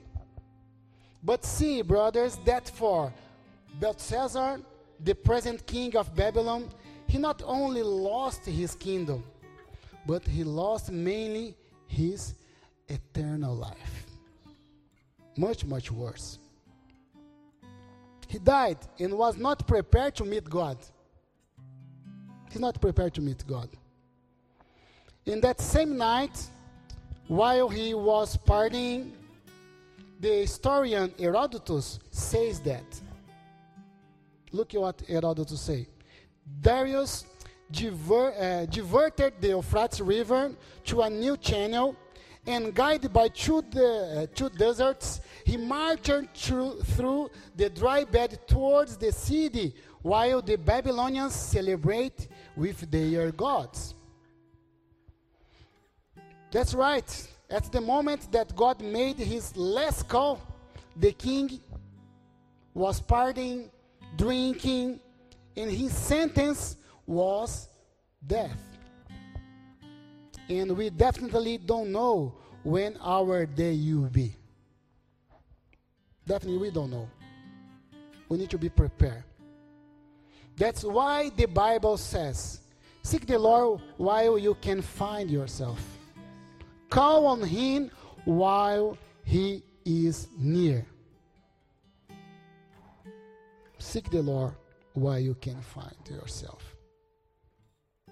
But 1.22 1.44
see, 1.44 1.82
brothers, 1.82 2.38
that 2.44 2.68
for 2.68 3.12
Belshazzar, 3.80 4.60
the 5.00 5.14
present 5.14 5.66
king 5.66 5.96
of 5.96 6.14
Babylon, 6.14 6.68
he 7.06 7.18
not 7.18 7.42
only 7.44 7.82
lost 7.82 8.44
his 8.44 8.74
kingdom, 8.74 9.22
but 10.06 10.26
he 10.26 10.44
lost 10.44 10.90
mainly 10.90 11.56
his 11.86 12.34
eternal 12.88 13.54
life. 13.54 14.06
Much, 15.36 15.64
much 15.64 15.90
worse. 15.90 16.38
He 18.28 18.38
died 18.38 18.78
and 18.98 19.12
was 19.16 19.36
not 19.36 19.66
prepared 19.66 20.14
to 20.16 20.24
meet 20.24 20.48
God. 20.48 20.78
He's 22.50 22.60
not 22.60 22.80
prepared 22.80 23.14
to 23.14 23.20
meet 23.20 23.46
God. 23.46 23.68
In 25.24 25.40
that 25.42 25.60
same 25.60 25.96
night, 25.96 26.36
while 27.28 27.68
he 27.68 27.94
was 27.94 28.36
partying, 28.36 29.12
the 30.20 30.42
historian 30.42 31.12
Herodotus 31.18 31.98
says 32.10 32.60
that. 32.60 33.00
Look 34.52 34.74
at 34.74 34.80
what 34.80 35.00
Herodotus 35.08 35.60
say. 35.60 35.88
Darius 36.60 37.24
diver, 37.70 38.32
uh, 38.38 38.66
diverted 38.66 39.34
the 39.40 39.48
Euphrates 39.48 40.00
River 40.00 40.52
to 40.84 41.02
a 41.02 41.10
new 41.10 41.36
channel, 41.36 41.96
and 42.46 42.74
guided 42.74 43.12
by 43.12 43.28
two, 43.28 43.62
the, 43.70 44.22
uh, 44.22 44.26
two 44.34 44.50
deserts, 44.50 45.20
he 45.44 45.56
marched 45.56 46.10
through, 46.34 46.80
through 46.82 47.30
the 47.56 47.70
dry 47.70 48.04
bed 48.04 48.46
towards 48.46 48.96
the 48.96 49.10
city, 49.12 49.74
while 50.02 50.42
the 50.42 50.56
Babylonians 50.56 51.34
celebrate 51.34 52.28
with 52.56 52.90
their 52.90 53.30
gods. 53.30 53.94
That's 56.52 56.74
right. 56.74 57.28
At 57.50 57.72
the 57.72 57.80
moment 57.80 58.30
that 58.30 58.54
God 58.54 58.82
made 58.82 59.16
his 59.16 59.56
last 59.56 60.06
call, 60.06 60.40
the 60.94 61.12
king 61.12 61.58
was 62.74 63.00
partying, 63.00 63.70
drinking, 64.16 65.00
and 65.56 65.70
his 65.70 65.96
sentence 65.96 66.76
was 67.06 67.68
death. 68.26 68.58
And 70.48 70.76
we 70.76 70.90
definitely 70.90 71.56
don't 71.56 71.90
know 71.90 72.34
when 72.62 72.98
our 73.00 73.46
day 73.46 73.74
will 73.94 74.10
be. 74.10 74.36
Definitely, 76.26 76.58
we 76.58 76.70
don't 76.70 76.90
know. 76.90 77.08
We 78.28 78.36
need 78.36 78.50
to 78.50 78.58
be 78.58 78.68
prepared. 78.68 79.24
That's 80.56 80.84
why 80.84 81.30
the 81.30 81.46
Bible 81.46 81.96
says, 81.96 82.60
Seek 83.02 83.26
the 83.26 83.38
Lord 83.38 83.80
while 83.96 84.38
you 84.38 84.54
can 84.60 84.82
find 84.82 85.30
yourself. 85.30 85.80
Call 86.92 87.24
on 87.24 87.40
him 87.40 87.90
while 88.26 88.98
he 89.24 89.62
is 89.82 90.28
near. 90.38 90.84
Seek 93.78 94.10
the 94.10 94.20
Lord 94.20 94.52
while 94.92 95.18
you 95.18 95.34
can 95.40 95.58
find 95.62 95.96
yourself. 96.10 96.76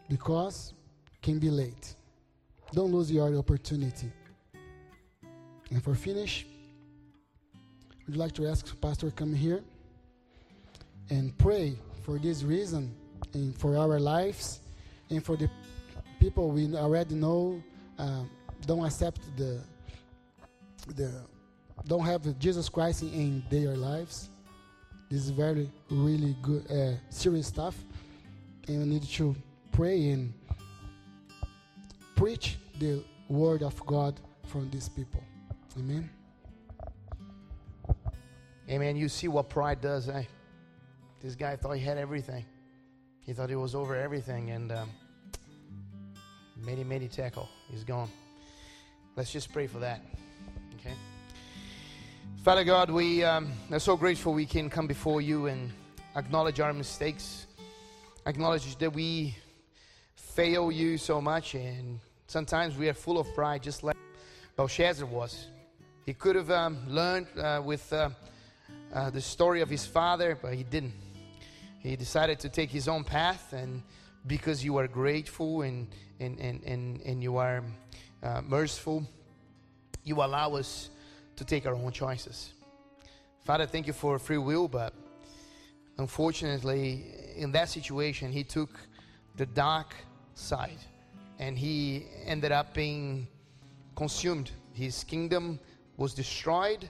Because 0.08 0.72
can 1.20 1.38
be 1.38 1.50
late. 1.50 1.94
Don't 2.72 2.90
lose 2.90 3.12
your 3.12 3.36
opportunity. 3.36 4.10
And 5.70 5.84
for 5.84 5.94
finish, 5.94 6.46
we'd 8.08 8.16
like 8.16 8.32
to 8.32 8.46
ask 8.46 8.80
Pastor 8.80 9.10
come 9.10 9.34
here 9.34 9.62
and 11.10 11.36
pray 11.36 11.76
for 12.02 12.18
this 12.18 12.44
reason 12.44 12.94
and 13.34 13.54
for 13.58 13.76
our 13.76 14.00
lives 14.00 14.60
and 15.10 15.22
for 15.22 15.36
the 15.36 15.50
people 16.18 16.48
we 16.50 16.74
already 16.74 17.14
know 17.14 17.62
um, 17.98 18.30
don't 18.66 18.84
accept 18.84 19.20
the 19.36 19.60
the 20.94 21.10
don't 21.86 22.04
have 22.04 22.38
Jesus 22.38 22.68
Christ 22.68 23.02
in, 23.02 23.42
their 23.50 23.76
lives. 23.76 24.30
This 25.08 25.24
is 25.24 25.30
very 25.30 25.70
really 25.90 26.36
good 26.42 26.70
uh, 26.70 26.96
serious 27.08 27.46
stuff, 27.46 27.76
and 28.68 28.78
we 28.80 28.84
need 28.84 29.02
to 29.02 29.34
pray 29.72 30.10
and 30.10 30.32
preach 32.16 32.58
the 32.78 33.02
word 33.28 33.62
of 33.62 33.84
God 33.86 34.20
from 34.44 34.70
these 34.70 34.88
people. 34.88 35.22
Amen. 35.78 36.10
Amen. 38.68 38.96
You 38.96 39.08
see 39.08 39.26
what 39.26 39.48
pride 39.48 39.80
does, 39.80 40.08
eh? 40.08 40.24
This 41.20 41.34
guy 41.34 41.56
thought 41.56 41.72
he 41.72 41.84
had 41.84 41.98
everything. 41.98 42.44
He 43.20 43.32
thought 43.32 43.48
he 43.48 43.56
was 43.56 43.74
over 43.74 43.96
everything, 43.96 44.50
and 44.50 44.72
um, 44.72 44.90
mene, 46.56 46.86
mene 46.86 47.08
tekel. 47.08 47.48
He's 47.70 47.84
gone. 47.84 48.08
Let's 49.16 49.32
just 49.32 49.52
pray 49.52 49.66
for 49.66 49.80
that. 49.80 50.02
Okay. 50.76 50.94
Father 52.44 52.62
God, 52.62 52.90
we 52.90 53.24
um, 53.24 53.52
are 53.72 53.80
so 53.80 53.96
grateful 53.96 54.32
we 54.32 54.46
can 54.46 54.70
come 54.70 54.86
before 54.86 55.20
you 55.20 55.46
and 55.46 55.72
acknowledge 56.14 56.60
our 56.60 56.72
mistakes, 56.72 57.48
acknowledge 58.24 58.76
that 58.76 58.92
we 58.92 59.36
fail 60.14 60.70
you 60.70 60.96
so 60.96 61.20
much, 61.20 61.54
and 61.56 61.98
sometimes 62.28 62.76
we 62.76 62.88
are 62.88 62.94
full 62.94 63.18
of 63.18 63.26
pride, 63.34 63.64
just 63.64 63.82
like 63.82 63.96
Belshazzar 64.56 65.06
was. 65.06 65.48
He 66.06 66.14
could 66.14 66.36
have 66.36 66.52
um, 66.52 66.78
learned 66.88 67.26
uh, 67.36 67.60
with 67.64 67.92
uh, 67.92 68.10
uh, 68.94 69.10
the 69.10 69.20
story 69.20 69.60
of 69.60 69.68
his 69.68 69.84
father, 69.84 70.38
but 70.40 70.54
he 70.54 70.62
didn't. 70.62 70.94
He 71.80 71.96
decided 71.96 72.38
to 72.40 72.48
take 72.48 72.70
his 72.70 72.86
own 72.86 73.02
path, 73.02 73.52
and 73.52 73.82
because 74.28 74.64
you 74.64 74.76
are 74.76 74.86
grateful 74.86 75.62
and, 75.62 75.88
and, 76.20 76.38
and, 76.38 76.62
and, 76.62 77.00
and 77.02 77.22
you 77.22 77.38
are 77.38 77.64
uh, 78.22 78.42
merciful. 78.42 79.04
You 80.04 80.16
allow 80.16 80.54
us 80.54 80.90
to 81.36 81.44
take 81.44 81.66
our 81.66 81.74
own 81.74 81.92
choices. 81.92 82.52
Father, 83.44 83.66
thank 83.66 83.86
you 83.86 83.92
for 83.92 84.18
free 84.18 84.38
will, 84.38 84.68
but 84.68 84.92
unfortunately, 85.98 87.04
in 87.36 87.52
that 87.52 87.68
situation, 87.68 88.30
he 88.30 88.44
took 88.44 88.70
the 89.36 89.46
dark 89.46 89.94
side 90.34 90.78
and 91.38 91.58
he 91.58 92.04
ended 92.26 92.52
up 92.52 92.74
being 92.74 93.26
consumed. 93.96 94.50
His 94.74 95.04
kingdom 95.04 95.58
was 95.96 96.14
destroyed, 96.14 96.88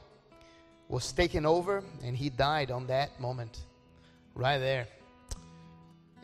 was 0.88 1.12
taken 1.12 1.46
over, 1.46 1.84
and 2.04 2.16
he 2.16 2.30
died 2.30 2.70
on 2.70 2.86
that 2.88 3.20
moment, 3.20 3.60
right 4.34 4.58
there. 4.58 4.86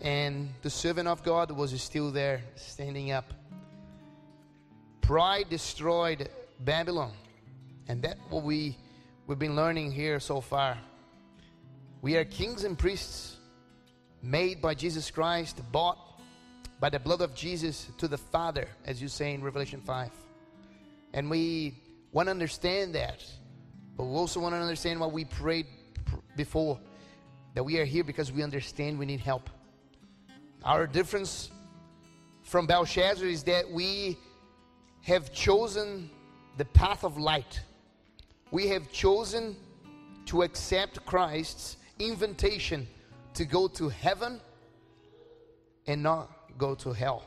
And 0.03 0.49
the 0.63 0.71
servant 0.71 1.09
of 1.09 1.23
God 1.23 1.51
was 1.51 1.81
still 1.81 2.11
there, 2.11 2.43
standing 2.57 3.13
up 3.13 3.33
Pride 5.07 5.49
destroyed 5.49 6.29
Babylon. 6.59 7.13
And 7.87 8.03
that's 8.03 8.19
what 8.29 8.43
we, 8.43 8.77
we've 9.29 9.39
been 9.39 9.55
learning 9.55 9.93
here 9.93 10.19
so 10.19 10.41
far. 10.41 10.77
We 12.03 12.17
are 12.17 12.25
kings 12.25 12.65
and 12.65 12.77
priests 12.77 13.37
made 14.21 14.61
by 14.61 14.75
Jesus 14.75 15.09
Christ, 15.13 15.63
bought 15.71 15.97
by 16.81 16.91
the 16.91 16.99
blood 16.99 17.21
of 17.21 17.37
Jesus 17.37 17.87
to 17.99 18.09
the 18.09 18.19
Father, 18.19 18.67
as 18.85 19.01
you 19.01 19.07
say 19.07 19.33
in 19.33 19.45
Revelation 19.45 19.81
5. 19.81 20.11
And 21.15 21.31
we 21.31 21.77
want 22.11 22.27
to 22.27 22.33
understand 22.33 22.97
that. 22.97 23.25
But 23.97 24.07
we 24.07 24.11
also 24.17 24.41
want 24.41 24.57
to 24.57 24.59
understand 24.59 24.99
what 24.99 25.13
we 25.13 25.25
prayed 25.25 25.67
before 26.35 26.81
that 27.55 27.63
we 27.63 27.79
are 27.79 27.85
here 27.85 28.03
because 28.03 28.33
we 28.33 28.43
understand 28.43 28.99
we 28.99 29.07
need 29.07 29.21
help. 29.21 29.51
Our 30.65 30.89
difference 30.89 31.53
from 32.43 32.67
Belshazzar 32.67 33.29
is 33.29 33.45
that 33.45 33.71
we 33.71 34.19
have 35.07 35.33
chosen 35.33 36.11
the 36.57 36.65
path 36.65 37.05
of 37.05 37.17
light. 37.17 37.61
We 38.51 38.67
have 38.69 38.91
chosen 38.91 39.55
to 40.27 40.43
accept 40.43 41.07
Christ's 41.07 41.77
invitation 42.01 42.89
to 43.35 43.45
go 43.45 43.69
to 43.69 43.89
heaven 43.89 44.41
and 45.87 46.03
not 46.03 46.59
go 46.59 46.75
to 46.75 46.93
hell. 46.93 47.23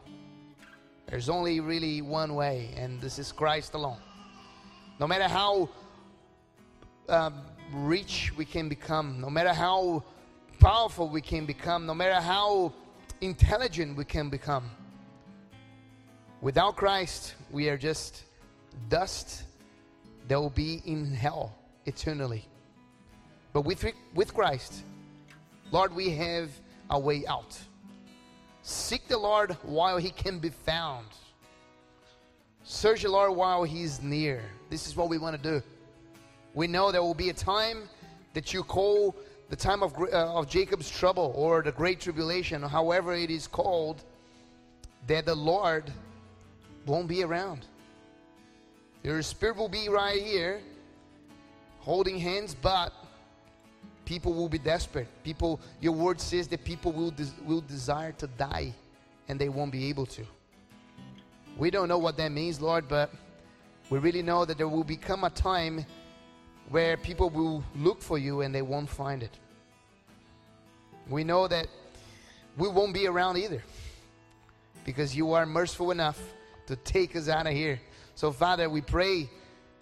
There's 1.08 1.30
only 1.30 1.62
really 1.62 2.02
one 2.02 2.36
way, 2.36 2.70
and 2.76 3.00
this 3.00 3.18
is 3.18 3.32
Christ 3.32 3.74
alone. 3.74 4.02
No 5.00 5.08
matter 5.08 5.30
how 5.30 5.70
um, 7.08 7.36
rich 7.72 8.34
we 8.36 8.44
can 8.44 8.68
become, 8.68 9.22
no 9.22 9.30
matter 9.30 9.54
how 9.54 10.04
powerful 10.60 11.08
we 11.08 11.22
can 11.22 11.46
become, 11.46 11.86
no 11.86 11.94
matter 11.94 12.20
how 12.20 12.74
intelligent 13.22 13.96
we 13.96 14.04
can 14.04 14.30
become, 14.30 14.70
without 16.42 16.76
Christ, 16.76 17.36
we 17.52 17.70
are 17.70 17.78
just 17.78 18.24
dust 18.90 19.44
that 20.28 20.40
will 20.40 20.50
be 20.50 20.82
in 20.86 21.12
hell 21.14 21.56
eternally. 21.86 22.46
But 23.54 23.62
with, 23.62 23.86
with 24.14 24.34
Christ, 24.34 24.84
Lord, 25.72 25.94
we 25.94 26.12
have 26.12 26.50
a 26.90 27.00
way 27.00 27.26
out. 27.28 27.60
Seek 28.62 29.08
the 29.08 29.18
Lord 29.18 29.58
while 29.64 29.98
he 29.98 30.12
can 30.12 30.40
be 30.40 30.50
found. 30.50 31.08
Search 32.64 33.02
the 33.02 33.10
Lord 33.10 33.36
while 33.36 33.64
he's 33.64 34.02
near. 34.02 34.44
This 34.70 34.88
is 34.88 34.96
what 34.96 35.10
we 35.10 35.18
want 35.18 35.36
to 35.36 35.42
do. 35.42 35.64
We 36.54 36.68
know 36.68 36.92
there 36.92 37.02
will 37.02 37.16
be 37.16 37.30
a 37.30 37.34
time 37.34 37.90
that 38.34 38.54
you 38.54 38.64
call 38.64 39.16
the 39.50 39.56
time 39.56 39.82
of, 39.82 39.98
uh, 40.00 40.36
of 40.36 40.48
Jacob's 40.48 40.90
trouble 40.90 41.34
or 41.36 41.64
the 41.64 41.72
great 41.72 42.00
tribulation, 42.00 42.62
however 42.62 43.14
it 43.14 43.32
is 43.32 43.48
called, 43.48 44.04
that 45.08 45.26
the 45.26 45.34
Lord 45.36 45.92
won't 46.86 47.08
be 47.08 47.24
around. 47.24 47.66
Your 49.04 49.22
spirit 49.22 49.56
will 49.56 49.70
be 49.70 49.88
right 49.90 50.22
here, 50.22 50.62
holding 51.80 52.18
hands, 52.18 52.56
but 52.56 52.94
people 54.06 54.34
will 54.34 54.50
be 54.50 54.58
desperate. 54.58 55.08
People, 55.24 55.60
your 55.80 55.94
word 55.94 56.20
says 56.20 56.48
that 56.50 56.64
people 56.64 56.92
will, 56.92 57.12
des- 57.12 57.32
will 57.46 57.62
desire 57.62 58.12
to 58.14 58.28
die 58.28 58.74
and 59.28 59.40
they 59.40 59.50
won't 59.50 59.72
be 59.72 59.88
able 59.88 60.06
to. 60.08 60.26
We 61.58 61.70
don't 61.70 61.88
know 61.88 61.98
what 61.98 62.18
that 62.18 62.32
means, 62.32 62.60
Lord, 62.60 62.88
but 62.88 63.12
we 63.90 64.00
really 64.00 64.22
know 64.22 64.46
that 64.46 64.58
there 64.58 64.68
will 64.68 64.84
become 64.84 65.24
a 65.24 65.30
time 65.30 65.86
where 66.70 66.98
people 66.98 67.30
will 67.30 67.64
look 67.76 68.02
for 68.02 68.18
you 68.18 68.42
and 68.42 68.54
they 68.54 68.62
won't 68.62 68.90
find 68.90 69.24
it. 69.24 69.38
We 71.10 71.24
know 71.24 71.48
that 71.48 71.68
we 72.58 72.68
won't 72.68 72.94
be 72.94 73.08
around 73.08 73.38
either 73.38 73.64
because 74.86 75.16
you 75.16 75.34
are 75.34 75.46
merciful 75.46 75.92
enough 75.92 76.20
to 76.70 76.76
take 76.76 77.16
us 77.16 77.28
out 77.28 77.48
of 77.48 77.54
here. 77.54 77.82
So, 78.14 78.32
Father, 78.32 78.70
we 78.70 78.82
pray 78.82 79.28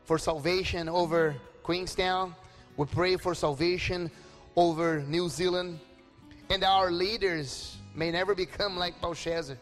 for 0.06 0.18
salvation 0.18 0.88
over 0.88 1.36
Queenstown. 1.62 2.34
We 2.78 2.86
pray 2.86 3.18
for 3.18 3.36
salvation 3.36 4.10
over 4.56 5.02
New 5.02 5.28
Zealand. 5.28 5.82
And 6.50 6.64
our 6.64 6.90
leaders 6.90 7.76
may 7.94 8.10
never 8.10 8.34
become 8.34 8.78
like 8.78 9.02
Belshazzar. 9.02 9.58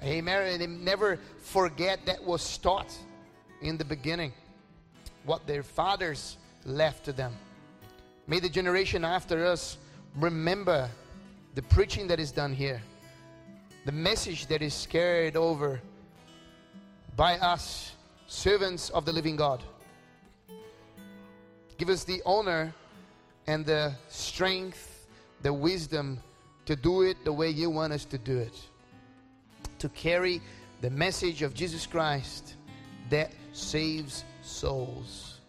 Amen. 0.00 0.60
They 0.60 0.66
never 0.68 1.18
forget 1.40 2.06
that 2.06 2.22
was 2.22 2.56
taught 2.58 2.96
in 3.60 3.76
the 3.76 3.84
beginning, 3.84 4.32
what 5.24 5.44
their 5.48 5.64
fathers 5.64 6.36
left 6.64 7.04
to 7.06 7.12
them. 7.12 7.34
May 8.28 8.38
the 8.38 8.48
generation 8.48 9.04
after 9.04 9.44
us 9.44 9.76
remember 10.14 10.88
the 11.56 11.62
preaching 11.62 12.06
that 12.06 12.20
is 12.20 12.30
done 12.30 12.54
here, 12.54 12.80
the 13.86 13.92
message 13.92 14.46
that 14.46 14.62
is 14.62 14.86
carried 14.88 15.36
over 15.36 15.80
by 17.16 17.38
us, 17.38 17.92
servants 18.26 18.90
of 18.90 19.04
the 19.04 19.12
living 19.12 19.36
God. 19.36 19.62
Give 21.78 21.88
us 21.88 22.04
the 22.04 22.22
honor 22.24 22.74
and 23.46 23.66
the 23.66 23.94
strength, 24.08 25.06
the 25.42 25.52
wisdom 25.52 26.20
to 26.66 26.76
do 26.76 27.02
it 27.02 27.24
the 27.24 27.32
way 27.32 27.50
you 27.50 27.70
want 27.70 27.92
us 27.92 28.04
to 28.06 28.18
do 28.18 28.38
it. 28.38 28.58
To 29.78 29.88
carry 29.88 30.40
the 30.80 30.90
message 30.90 31.42
of 31.42 31.54
Jesus 31.54 31.86
Christ 31.86 32.54
that 33.10 33.32
saves 33.52 34.24
souls. 34.42 35.40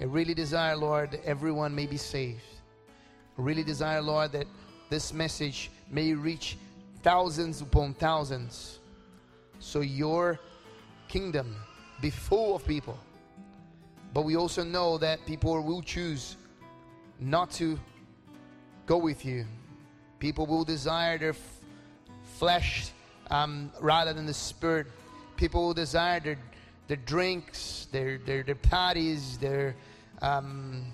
I 0.00 0.04
really 0.04 0.34
desire, 0.34 0.76
Lord, 0.76 1.10
that 1.12 1.24
everyone 1.24 1.74
may 1.74 1.86
be 1.86 1.98
saved. 1.98 2.40
I 3.38 3.42
really 3.42 3.62
desire, 3.62 4.00
Lord, 4.00 4.32
that 4.32 4.46
this 4.88 5.12
message 5.12 5.70
may 5.90 6.14
reach 6.14 6.56
thousands 7.02 7.60
upon 7.60 7.94
thousands. 7.94 8.79
So 9.60 9.80
your 9.80 10.40
kingdom 11.08 11.54
be 12.00 12.10
full 12.10 12.56
of 12.56 12.66
people. 12.66 12.98
But 14.12 14.22
we 14.22 14.36
also 14.36 14.64
know 14.64 14.98
that 14.98 15.24
people 15.26 15.62
will 15.62 15.82
choose 15.82 16.36
not 17.20 17.50
to 17.52 17.78
go 18.86 18.96
with 18.96 19.24
you. 19.24 19.44
People 20.18 20.46
will 20.46 20.64
desire 20.64 21.18
their 21.18 21.30
f- 21.30 21.60
flesh 22.38 22.90
um, 23.30 23.70
rather 23.80 24.12
than 24.12 24.26
the 24.26 24.34
spirit. 24.34 24.86
People 25.36 25.66
will 25.66 25.74
desire 25.74 26.20
their, 26.20 26.38
their 26.88 26.96
drinks, 26.96 27.86
their, 27.92 28.18
their, 28.18 28.42
their 28.42 28.54
parties, 28.56 29.38
their, 29.38 29.76
um, 30.22 30.84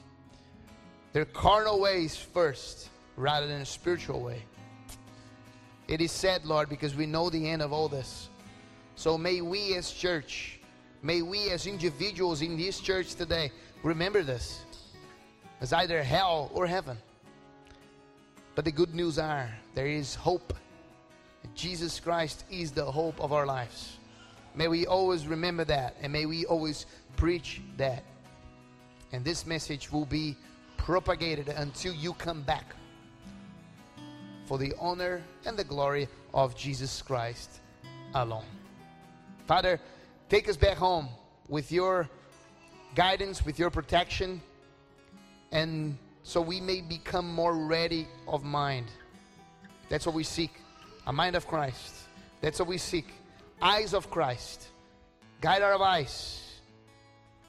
their 1.13 1.25
carnal 1.25 1.81
ways 1.81 2.17
first 2.17 2.91
rather 3.17 3.47
than 3.47 3.63
a 3.63 3.67
spiritual 3.67 4.21
way. 4.21 4.43
It 5.89 6.01
is 6.01 6.13
said, 6.13 6.45
Lord, 6.45 6.69
because 6.69 6.95
we 6.95 7.07
know 7.07 7.31
the 7.31 7.49
end 7.49 7.63
of 7.63 7.73
all 7.73 7.89
this. 7.89 8.29
So 8.97 9.19
may 9.19 9.43
we 9.43 9.75
as 9.75 9.93
church, 9.93 10.59
may 11.03 11.21
we 11.21 11.51
as 11.51 11.67
individuals 11.67 12.41
in 12.41 12.57
this 12.57 12.81
church 12.81 13.15
today 13.15 13.53
remember 13.83 14.23
this 14.23 14.63
as 15.61 15.75
either 15.75 16.03
hell 16.03 16.51
or 16.55 16.67
heaven. 16.67 16.97
But 18.55 18.65
the 18.65 18.73
good 18.73 18.95
news 18.95 19.19
are 19.19 19.51
there 19.75 19.87
is 19.87 20.15
hope. 20.15 20.55
Jesus 21.55 22.01
Christ 22.01 22.45
is 22.51 22.73
the 22.73 22.91
hope 22.91 23.21
of 23.21 23.35
our 23.35 23.45
lives. 23.45 23.99
May 24.55 24.67
we 24.69 24.87
always 24.87 25.27
remember 25.27 25.65
that 25.67 25.95
and 26.01 26.11
may 26.11 26.25
we 26.25 26.47
always 26.47 26.87
preach 27.17 27.61
that. 27.77 28.03
And 29.13 29.23
this 29.23 29.45
message 29.45 29.93
will 29.93 30.07
be 30.07 30.37
propagated 30.79 31.49
until 31.51 31.93
you 31.93 32.15
come 32.15 32.41
back 32.43 32.75
for 34.47 34.57
the 34.57 34.73
honor 34.81 35.23
and 35.45 35.55
the 35.55 35.65
glory 35.65 36.09
of 36.33 36.57
Jesus 36.57 37.03
Christ 37.03 37.61
alone. 38.15 38.45
Father, 39.47 39.81
take 40.29 40.49
us 40.49 40.57
back 40.57 40.77
home 40.77 41.09
with 41.49 41.71
your 41.71 42.09
guidance, 42.97 43.47
with 43.47 43.61
your 43.61 43.71
protection, 43.71 44.43
and 45.53 45.97
so 46.25 46.41
we 46.41 46.61
may 46.61 46.81
become 46.81 47.33
more 47.33 47.55
ready 47.55 48.09
of 48.27 48.43
mind. 48.43 48.87
That's 49.89 50.05
what 50.05 50.17
we 50.17 50.25
seek 50.25 50.51
a 51.07 51.13
mind 51.13 51.37
of 51.37 51.47
Christ. 51.47 51.95
That's 52.41 52.59
what 52.59 52.67
we 52.67 52.77
seek 52.77 53.07
eyes 53.63 53.95
of 53.95 54.11
Christ. 54.11 54.67
Guide 55.41 55.63
our 55.63 55.81
eyes. 55.81 56.43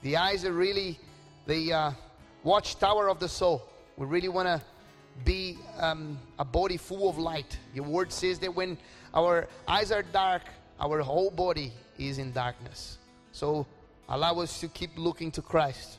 The 0.03 0.17
eyes 0.17 0.45
are 0.45 0.53
really 0.53 0.99
the 1.47 1.73
uh, 1.73 1.91
watchtower 2.43 3.09
of 3.09 3.19
the 3.19 3.27
soul. 3.27 3.63
We 3.97 4.05
really 4.05 4.29
want 4.29 4.47
to 4.47 4.61
be 5.25 5.57
um, 5.79 6.19
a 6.37 6.45
body 6.45 6.77
full 6.77 7.09
of 7.09 7.17
light. 7.17 7.57
Your 7.73 7.85
word 7.85 8.11
says 8.11 8.37
that 8.39 8.53
when 8.53 8.77
our 9.15 9.47
eyes 9.67 9.91
are 9.91 10.03
dark, 10.03 10.43
our 10.79 11.01
whole 11.01 11.31
body 11.31 11.73
is 11.97 12.17
in 12.17 12.31
darkness. 12.31 12.97
So 13.31 13.65
allow 14.09 14.39
us 14.39 14.59
to 14.61 14.67
keep 14.67 14.91
looking 14.97 15.31
to 15.31 15.41
Christ 15.41 15.97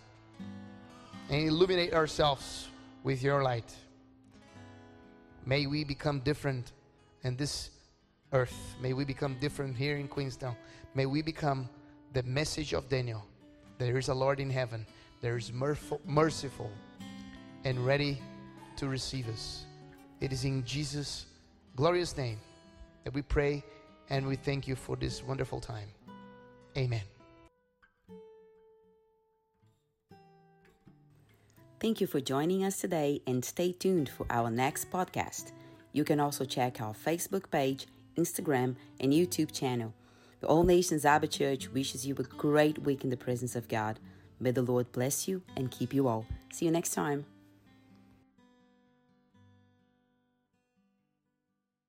and 1.31 1.47
illuminate 1.47 1.93
ourselves 1.95 2.69
with 3.03 3.23
your 3.23 3.43
light. 3.43 3.75
May 5.45 5.67
we 5.67 5.85
become 5.85 6.21
different 6.21 6.73
in 7.23 7.37
this 7.37 7.71
earth. 8.33 8.57
May 8.81 8.93
we 8.93 9.05
become 9.05 9.37
different 9.41 9.77
here 9.77 9.97
in 9.97 10.09
Queenstown. 10.09 10.57
May 10.95 11.07
we 11.07 11.23
become 11.23 11.69
the 12.13 12.23
message 12.23 12.73
of 12.73 12.89
Daniel. 12.89 13.25
There 13.79 13.99
is 13.99 14.09
a 14.09 14.15
Lord 14.15 14.41
in 14.41 14.51
heaven. 14.51 14.87
There 15.21 15.37
is 15.37 15.53
merciful, 15.53 16.71
and 17.65 17.85
ready 17.85 18.21
to 18.77 18.89
receive 18.89 19.29
us. 19.29 19.65
It 20.21 20.33
is 20.33 20.45
in 20.45 20.65
Jesus' 20.65 21.27
glorious 21.77 22.17
name 22.17 22.39
that 23.05 23.13
we 23.13 23.23
pray 23.23 23.65
and 24.11 24.27
we 24.27 24.37
thank 24.37 24.67
you 24.67 24.77
for 24.77 24.97
this 24.97 25.23
wonderful 25.23 25.61
time. 25.61 25.89
Amen. 26.77 27.03
Thank 31.81 32.01
you 32.01 32.09
for 32.09 32.21
joining 32.21 32.65
us 32.65 32.81
today 32.81 33.23
and 33.27 33.45
stay 33.45 33.73
tuned 33.73 34.09
for 34.09 34.27
our 34.31 34.51
next 34.51 34.91
podcast. 34.91 35.53
You 35.93 36.03
can 36.05 36.19
also 36.19 36.45
check 36.45 36.81
our 36.81 36.93
Facebook 36.93 37.51
page, 37.51 37.87
Instagram, 38.17 38.75
and 38.99 39.13
YouTube 39.13 39.53
channel. 39.53 39.95
The 40.41 40.49
All 40.49 40.65
Nations 40.65 41.05
Abba 41.05 41.29
Church 41.29 41.69
wishes 41.69 42.07
you 42.07 42.15
a 42.19 42.23
great 42.23 42.79
week 42.81 43.05
in 43.05 43.11
the 43.11 43.17
presence 43.17 43.55
of 43.55 43.69
God. 43.69 44.01
May 44.41 44.51
the 44.51 44.63
Lord 44.63 44.91
bless 44.93 45.29
you 45.29 45.43
and 45.57 45.71
keep 45.71 45.95
you 45.95 46.09
all. 46.09 46.27
See 46.53 46.65
you 46.65 46.71
next 46.71 46.95
time. 46.95 47.25